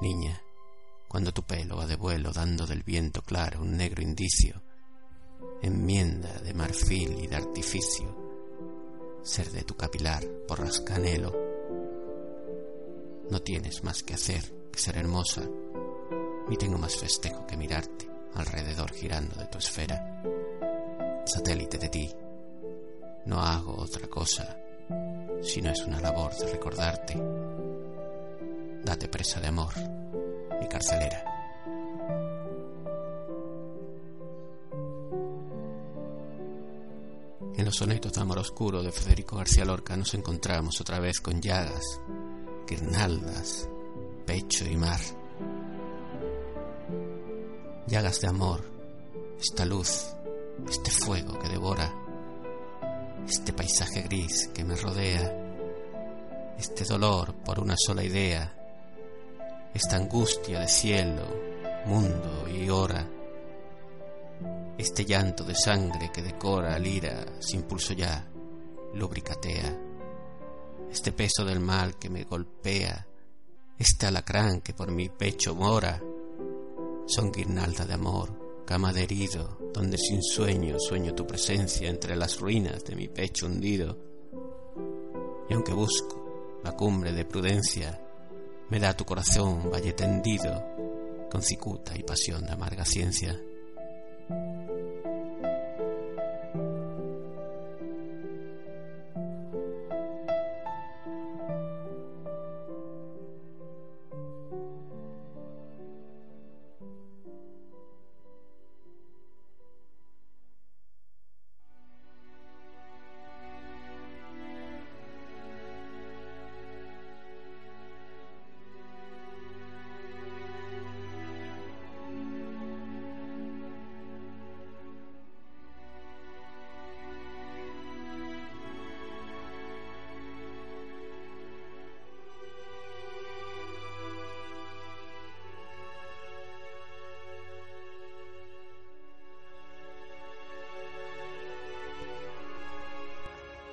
Niña, 0.00 0.40
cuando 1.08 1.32
tu 1.32 1.42
pelo 1.42 1.76
va 1.76 1.86
de 1.86 1.96
vuelo 1.96 2.30
dando 2.32 2.66
del 2.66 2.84
viento 2.84 3.20
claro 3.22 3.62
un 3.62 3.76
negro 3.76 4.00
indicio, 4.00 4.62
enmienda 5.60 6.32
de 6.38 6.54
marfil 6.54 7.18
y 7.18 7.26
de 7.26 7.34
artificio, 7.34 8.06
ser 9.22 9.50
de 9.50 9.64
tu 9.64 9.76
capilar 9.76 10.24
por 10.46 10.60
rascanelo. 10.60 11.34
No 13.28 13.40
tienes 13.42 13.82
más 13.82 14.04
que 14.04 14.14
hacer 14.14 14.70
que 14.70 14.78
ser 14.78 14.98
hermosa, 14.98 15.42
ni 16.48 16.56
tengo 16.56 16.78
más 16.78 16.96
festejo 16.96 17.44
que 17.44 17.56
mirarte 17.56 18.08
alrededor 18.34 18.92
girando 18.92 19.34
de 19.34 19.46
tu 19.46 19.58
esfera. 19.58 20.22
Satélite 21.26 21.76
de 21.76 21.88
ti, 21.88 22.14
no 23.26 23.40
hago 23.40 23.74
otra 23.76 24.06
cosa 24.06 24.56
si 25.42 25.60
no 25.60 25.70
es 25.70 25.80
una 25.82 26.00
labor 26.00 26.34
de 26.36 26.46
recordarte 26.46 27.20
date 28.88 29.06
presa 29.06 29.38
de 29.38 29.48
amor 29.48 29.74
mi 30.58 30.66
carcelera. 30.66 31.22
En 37.54 37.64
los 37.66 37.76
sonetos 37.76 38.14
de 38.14 38.20
Amor 38.22 38.38
Oscuro 38.38 38.82
de 38.82 38.90
Federico 38.90 39.36
García 39.36 39.66
Lorca 39.66 39.94
nos 39.94 40.14
encontramos 40.14 40.80
otra 40.80 41.00
vez 41.00 41.20
con 41.20 41.42
llagas, 41.42 42.00
guirnaldas, 42.66 43.68
pecho 44.24 44.64
y 44.64 44.76
mar. 44.78 45.00
Llagas 47.88 48.22
de 48.22 48.28
amor, 48.28 48.64
esta 49.38 49.66
luz, 49.66 50.06
este 50.66 50.90
fuego 50.90 51.38
que 51.38 51.48
devora, 51.50 51.92
este 53.28 53.52
paisaje 53.52 54.00
gris 54.00 54.48
que 54.54 54.64
me 54.64 54.76
rodea, 54.76 56.54
este 56.58 56.84
dolor 56.84 57.34
por 57.44 57.60
una 57.60 57.74
sola 57.76 58.02
idea, 58.02 58.57
esta 59.74 59.96
angustia 59.96 60.60
de 60.60 60.68
cielo, 60.68 61.22
mundo 61.86 62.46
y 62.48 62.68
hora 62.70 63.18
este 64.78 65.04
llanto 65.04 65.42
de 65.42 65.56
sangre 65.56 66.10
que 66.12 66.22
decora 66.22 66.78
lira 66.78 67.26
sin 67.40 67.62
pulso 67.62 67.94
ya, 67.94 68.24
lubricatea, 68.94 69.76
este 70.88 71.10
peso 71.10 71.44
del 71.44 71.58
mal 71.58 71.98
que 71.98 72.08
me 72.08 72.22
golpea, 72.22 73.06
este 73.76 74.06
alacrán 74.06 74.60
que 74.60 74.74
por 74.74 74.92
mi 74.92 75.08
pecho 75.08 75.56
mora, 75.56 76.00
son 77.06 77.32
guirnalda 77.32 77.86
de 77.86 77.94
amor, 77.94 78.62
cama 78.64 78.92
de 78.92 79.02
herido, 79.02 79.58
donde 79.74 79.98
sin 79.98 80.22
sueño 80.22 80.78
sueño 80.78 81.12
tu 81.12 81.26
presencia 81.26 81.90
entre 81.90 82.14
las 82.14 82.38
ruinas 82.38 82.84
de 82.84 82.94
mi 82.94 83.08
pecho 83.08 83.46
hundido. 83.46 83.98
Y 85.48 85.54
aunque 85.54 85.72
busco 85.72 86.60
la 86.62 86.72
cumbre 86.72 87.12
de 87.12 87.24
prudencia, 87.24 88.00
me 88.70 88.78
da 88.78 88.94
tu 88.94 89.04
corazón 89.04 89.70
valle 89.70 89.92
tendido, 89.92 90.64
con 91.30 91.42
cicuta 91.42 91.96
y 91.96 92.02
pasión 92.02 92.44
de 92.44 92.52
amarga 92.52 92.84
ciencia. 92.84 93.40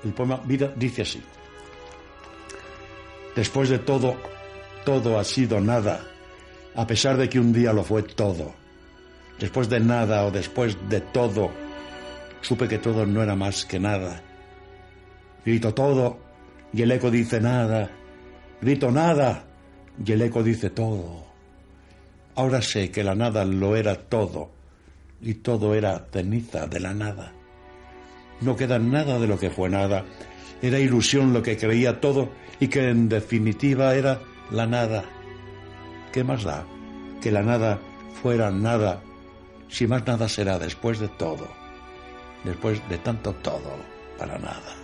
El 0.06 0.12
poema 0.12 0.40
Vida 0.44 0.72
dice 0.76 1.02
así. 1.02 1.20
Después 3.34 3.68
de 3.68 3.80
todo, 3.80 4.16
todo 4.84 5.18
ha 5.18 5.24
sido 5.24 5.60
nada, 5.60 6.00
a 6.76 6.86
pesar 6.86 7.16
de 7.16 7.28
que 7.28 7.40
un 7.40 7.52
día 7.52 7.72
lo 7.72 7.82
fue 7.82 8.04
todo. 8.04 8.54
Después 9.40 9.68
de 9.68 9.80
nada 9.80 10.24
o 10.24 10.30
después 10.30 10.78
de 10.88 11.00
todo, 11.00 11.50
supe 12.40 12.68
que 12.68 12.78
todo 12.78 13.04
no 13.04 13.20
era 13.20 13.34
más 13.34 13.64
que 13.64 13.80
nada. 13.80 14.22
Grito 15.44 15.74
todo 15.74 16.18
y 16.72 16.82
el 16.82 16.92
eco 16.92 17.10
dice 17.10 17.40
nada. 17.40 17.90
Grito 18.62 18.92
nada 18.92 19.44
y 20.04 20.12
el 20.12 20.22
eco 20.22 20.44
dice 20.44 20.70
todo. 20.70 21.26
Ahora 22.36 22.62
sé 22.62 22.92
que 22.92 23.02
la 23.02 23.16
nada 23.16 23.44
lo 23.44 23.74
era 23.74 23.96
todo 23.96 24.52
y 25.20 25.34
todo 25.34 25.74
era 25.74 26.06
ceniza 26.12 26.68
de 26.68 26.78
la 26.78 26.94
nada. 26.94 27.32
No 28.40 28.56
queda 28.56 28.78
nada 28.78 29.18
de 29.18 29.26
lo 29.26 29.38
que 29.38 29.50
fue 29.50 29.68
nada. 29.68 30.04
Era 30.62 30.78
ilusión 30.78 31.32
lo 31.32 31.42
que 31.42 31.56
creía 31.56 32.00
todo 32.00 32.30
y 32.60 32.68
que 32.68 32.88
en 32.88 33.08
definitiva 33.08 33.94
era 33.94 34.20
la 34.50 34.66
nada. 34.66 35.04
¿Qué 36.12 36.24
más 36.24 36.44
da? 36.44 36.66
Que 37.20 37.30
la 37.30 37.42
nada 37.42 37.78
fuera 38.22 38.50
nada, 38.50 39.02
si 39.68 39.86
más 39.86 40.06
nada 40.06 40.28
será 40.28 40.58
después 40.58 40.98
de 40.98 41.08
todo, 41.08 41.48
después 42.44 42.80
de 42.88 42.98
tanto 42.98 43.34
todo, 43.34 43.76
para 44.18 44.38
nada. 44.38 44.74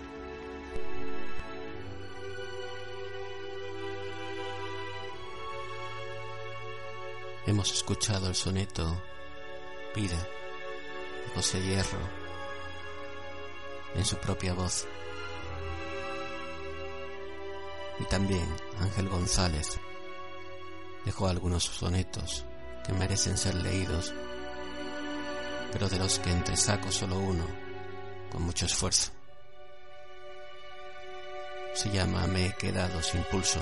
Hemos 7.47 7.73
escuchado 7.73 8.29
el 8.29 8.35
soneto 8.35 9.03
Vida 9.97 10.17
de 10.17 11.35
José 11.35 11.61
Hierro 11.61 12.22
en 13.95 14.05
su 14.05 14.17
propia 14.17 14.55
voz. 14.55 14.87
Y 17.99 18.05
también 18.05 18.47
Ángel 18.81 19.09
González 19.09 19.79
dejó 21.05 21.29
algunos 21.29 21.65
sonetos 21.65 22.45
que 22.87 22.93
merecen 22.93 23.37
ser 23.37 23.55
leídos, 23.55 24.13
pero 25.73 25.89
de 25.89 25.99
los 25.99 26.19
que 26.19 26.31
entresaco 26.31 26.91
solo 26.91 27.19
uno, 27.19 27.47
con 28.31 28.43
mucho 28.43 28.67
esfuerzo. 28.67 29.13
Se 31.75 31.91
llama 31.91 32.27
Me 32.27 32.47
he 32.47 32.53
quedado 32.55 33.03
sin 33.03 33.23
pulso. 33.25 33.61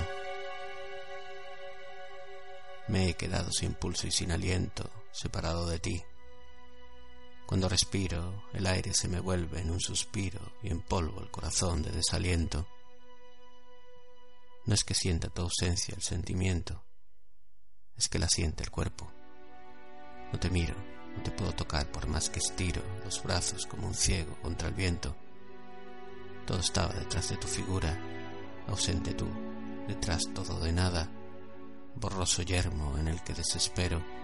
Me 2.87 3.09
he 3.09 3.13
quedado 3.13 3.51
sin 3.51 3.73
pulso 3.73 4.07
y 4.07 4.11
sin 4.11 4.31
aliento, 4.31 4.89
separado 5.11 5.69
de 5.69 5.79
ti. 5.79 6.03
Cuando 7.51 7.67
respiro, 7.67 8.45
el 8.53 8.65
aire 8.65 8.93
se 8.93 9.09
me 9.09 9.19
vuelve 9.19 9.59
en 9.59 9.71
un 9.71 9.81
suspiro 9.81 10.39
y 10.63 10.69
en 10.69 10.79
polvo 10.79 11.19
el 11.19 11.29
corazón 11.29 11.83
de 11.83 11.91
desaliento. 11.91 12.65
No 14.65 14.73
es 14.73 14.85
que 14.85 14.93
sienta 14.93 15.27
tu 15.27 15.41
ausencia 15.41 15.93
el 15.93 16.01
sentimiento, 16.01 16.81
es 17.97 18.07
que 18.07 18.19
la 18.19 18.29
siente 18.29 18.63
el 18.63 18.71
cuerpo. 18.71 19.11
No 20.31 20.39
te 20.39 20.49
miro, 20.49 20.75
no 21.17 21.23
te 21.23 21.31
puedo 21.31 21.51
tocar 21.51 21.91
por 21.91 22.07
más 22.07 22.29
que 22.29 22.39
estiro 22.39 22.81
los 23.03 23.21
brazos 23.21 23.65
como 23.65 23.85
un 23.85 23.95
ciego 23.95 24.33
contra 24.41 24.69
el 24.69 24.73
viento. 24.73 25.13
Todo 26.47 26.61
estaba 26.61 26.93
detrás 26.93 27.31
de 27.31 27.35
tu 27.35 27.49
figura, 27.49 27.99
ausente 28.69 29.13
tú, 29.13 29.27
detrás 29.89 30.21
todo 30.33 30.57
de 30.61 30.71
nada, 30.71 31.11
borroso 31.95 32.43
yermo 32.43 32.97
en 32.97 33.09
el 33.09 33.21
que 33.21 33.33
desespero 33.33 34.20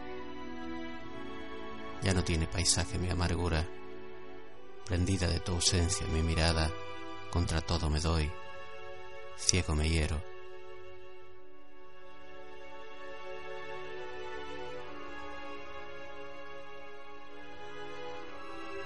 ya 2.01 2.13
no 2.13 2.23
tiene 2.23 2.47
paisaje 2.47 2.97
mi 2.97 3.09
amargura. 3.09 3.65
Prendida 4.85 5.27
de 5.27 5.39
tu 5.39 5.53
ausencia 5.53 6.07
mi 6.07 6.21
mirada, 6.21 6.71
contra 7.29 7.61
todo 7.61 7.89
me 7.89 7.99
doy, 7.99 8.31
ciego 9.37 9.75
me 9.75 9.89
hiero. 9.89 10.21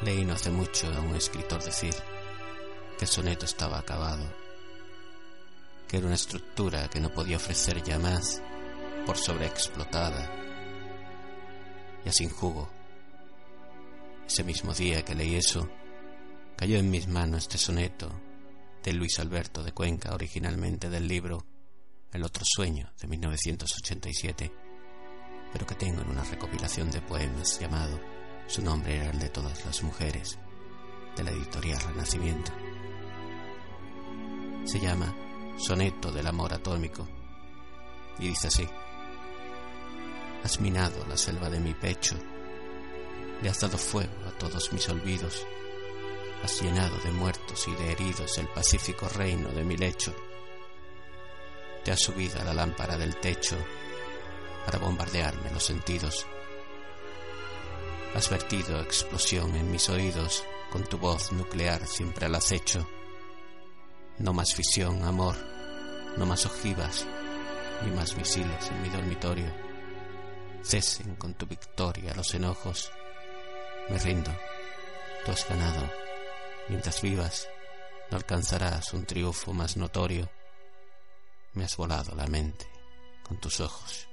Leí 0.02 0.26
no 0.26 0.34
hace 0.34 0.50
mucho 0.50 0.88
a 0.88 1.00
un 1.00 1.16
escritor 1.16 1.64
decir 1.64 1.94
que 2.98 3.06
el 3.06 3.08
soneto 3.08 3.46
estaba 3.46 3.78
acabado, 3.78 4.24
que 5.88 5.98
era 5.98 6.08
una 6.08 6.16
estructura 6.16 6.90
que 6.90 7.00
no 7.00 7.10
podía 7.10 7.38
ofrecer 7.38 7.84
ya 7.84 8.00
más 8.00 8.42
por 9.06 9.18
sobreexplotada, 9.18 10.28
ya 12.04 12.12
sin 12.12 12.32
jugo 12.32 12.81
ese 14.32 14.46
mismo 14.46 14.74
día 14.74 15.04
que 15.04 15.14
leí 15.14 15.36
eso, 15.36 15.68
cayó 16.56 16.78
en 16.78 16.90
mis 16.90 17.06
manos 17.06 17.40
este 17.40 17.58
soneto 17.58 18.10
de 18.82 18.94
Luis 18.94 19.20
Alberto 19.20 19.62
de 19.62 19.74
Cuenca, 19.74 20.14
originalmente 20.14 20.90
del 20.90 21.06
libro 21.06 21.46
El 22.14 22.24
otro 22.24 22.46
sueño 22.46 22.90
de 22.98 23.08
1987, 23.10 24.54
pero 25.52 25.68
que 25.68 25.76
tengo 25.76 26.02
en 26.02 26.12
una 26.12 26.24
recopilación 26.24 26.90
de 26.92 27.02
poemas 27.02 27.60
llamado 27.60 28.00
Su 28.48 28.62
nombre 28.62 28.96
era 28.96 29.10
el 29.10 29.20
de 29.20 29.28
todas 29.28 29.66
las 29.66 29.84
mujeres, 29.84 30.40
de 31.18 31.24
la 31.26 31.32
editorial 31.32 31.82
Renacimiento. 31.82 32.54
Se 34.64 34.80
llama 34.80 35.14
Soneto 35.58 36.10
del 36.10 36.28
amor 36.28 36.54
atómico 36.54 37.06
y 38.18 38.30
dice 38.30 38.48
así, 38.48 38.66
Has 40.46 40.62
minado 40.62 41.06
la 41.06 41.18
selva 41.18 41.50
de 41.50 41.60
mi 41.60 41.74
pecho 41.74 42.16
le 43.42 43.50
has 43.50 43.60
dado 43.60 43.78
fuego 43.78 44.21
todos 44.42 44.74
mis 44.74 44.90
olvidos. 44.90 45.46
Has 46.44 46.60
llenado 46.64 46.98
de 47.04 47.12
muertos 47.12 47.68
y 47.68 47.76
de 47.76 47.92
heridos 47.92 48.40
el 48.40 48.48
pacífico 48.48 49.08
reino 49.08 49.50
de 49.50 49.64
mi 49.64 49.78
lecho. 49.78 50.16
Te 51.84 51.92
has 51.92 52.00
subido 52.00 52.42
a 52.42 52.46
la 52.46 52.56
lámpara 52.56 52.98
del 52.98 53.18
techo 53.18 53.56
para 54.66 54.80
bombardearme 54.80 55.52
los 55.52 55.64
sentidos. 55.64 56.26
Has 58.16 58.32
vertido 58.32 58.82
explosión 58.82 59.56
en 59.56 59.70
mis 59.70 59.88
oídos 59.90 60.44
con 60.72 60.84
tu 60.86 60.98
voz 60.98 61.32
nuclear 61.32 61.86
siempre 61.86 62.26
al 62.26 62.34
acecho. 62.34 62.88
No 64.18 64.34
más 64.34 64.56
fisión, 64.56 65.04
amor, 65.04 65.36
no 66.18 66.26
más 66.26 66.48
ojivas, 66.48 67.06
ni 67.86 67.92
más 67.92 68.18
misiles 68.18 68.72
en 68.72 68.82
mi 68.82 68.90
dormitorio. 68.90 69.52
Cesen 70.64 71.16
con 71.16 71.36
tu 71.36 71.46
victoria 71.46 72.16
los 72.16 72.34
enojos. 72.34 72.92
Me 73.90 73.98
rindo, 73.98 74.32
tú 75.26 75.32
has 75.32 75.48
ganado. 75.48 75.90
Mientras 76.70 77.02
vivas, 77.02 77.50
no 78.10 78.18
alcanzarás 78.18 78.94
un 78.94 79.06
triunfo 79.06 79.54
más 79.54 79.78
notorio. 79.78 80.30
Me 81.54 81.66
has 81.66 81.76
volado 81.76 82.16
la 82.16 82.28
mente 82.28 82.66
con 83.24 83.38
tus 83.38 83.60
ojos. 83.60 84.08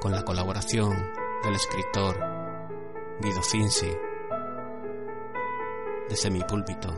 con 0.00 0.10
la 0.10 0.24
colaboración 0.24 1.12
del 1.44 1.54
escritor 1.54 2.18
Guido 3.20 3.40
Finzi 3.40 3.96
de 6.12 6.18
Semipúlpito. 6.18 6.94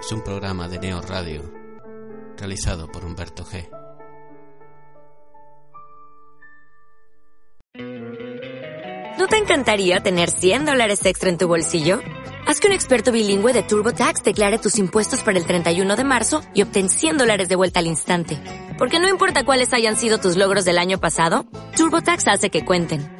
Es 0.00 0.10
un 0.12 0.24
programa 0.24 0.66
de 0.66 0.78
Neo 0.78 1.02
Radio 1.02 1.42
realizado 2.38 2.90
por 2.90 3.04
Humberto 3.04 3.44
G. 3.44 3.68
¿No 9.18 9.26
te 9.26 9.36
encantaría 9.36 10.00
tener 10.00 10.30
100 10.30 10.64
dólares 10.64 11.04
extra 11.04 11.28
en 11.28 11.36
tu 11.36 11.46
bolsillo? 11.48 12.00
Haz 12.46 12.60
que 12.60 12.68
un 12.68 12.72
experto 12.72 13.12
bilingüe 13.12 13.52
de 13.52 13.62
TurboTax 13.62 14.22
declare 14.22 14.56
tus 14.56 14.78
impuestos 14.78 15.20
para 15.20 15.38
el 15.38 15.44
31 15.44 15.96
de 15.96 16.04
marzo 16.04 16.40
y 16.54 16.62
obtén 16.62 16.88
100 16.88 17.18
dólares 17.18 17.50
de 17.50 17.56
vuelta 17.56 17.80
al 17.80 17.86
instante. 17.86 18.38
Porque 18.78 19.00
no 19.00 19.08
importa 19.10 19.44
cuáles 19.44 19.74
hayan 19.74 19.98
sido 19.98 20.16
tus 20.16 20.38
logros 20.38 20.64
del 20.64 20.78
año 20.78 20.98
pasado, 20.98 21.44
TurboTax 21.76 22.26
hace 22.28 22.48
que 22.48 22.64
cuenten. 22.64 23.19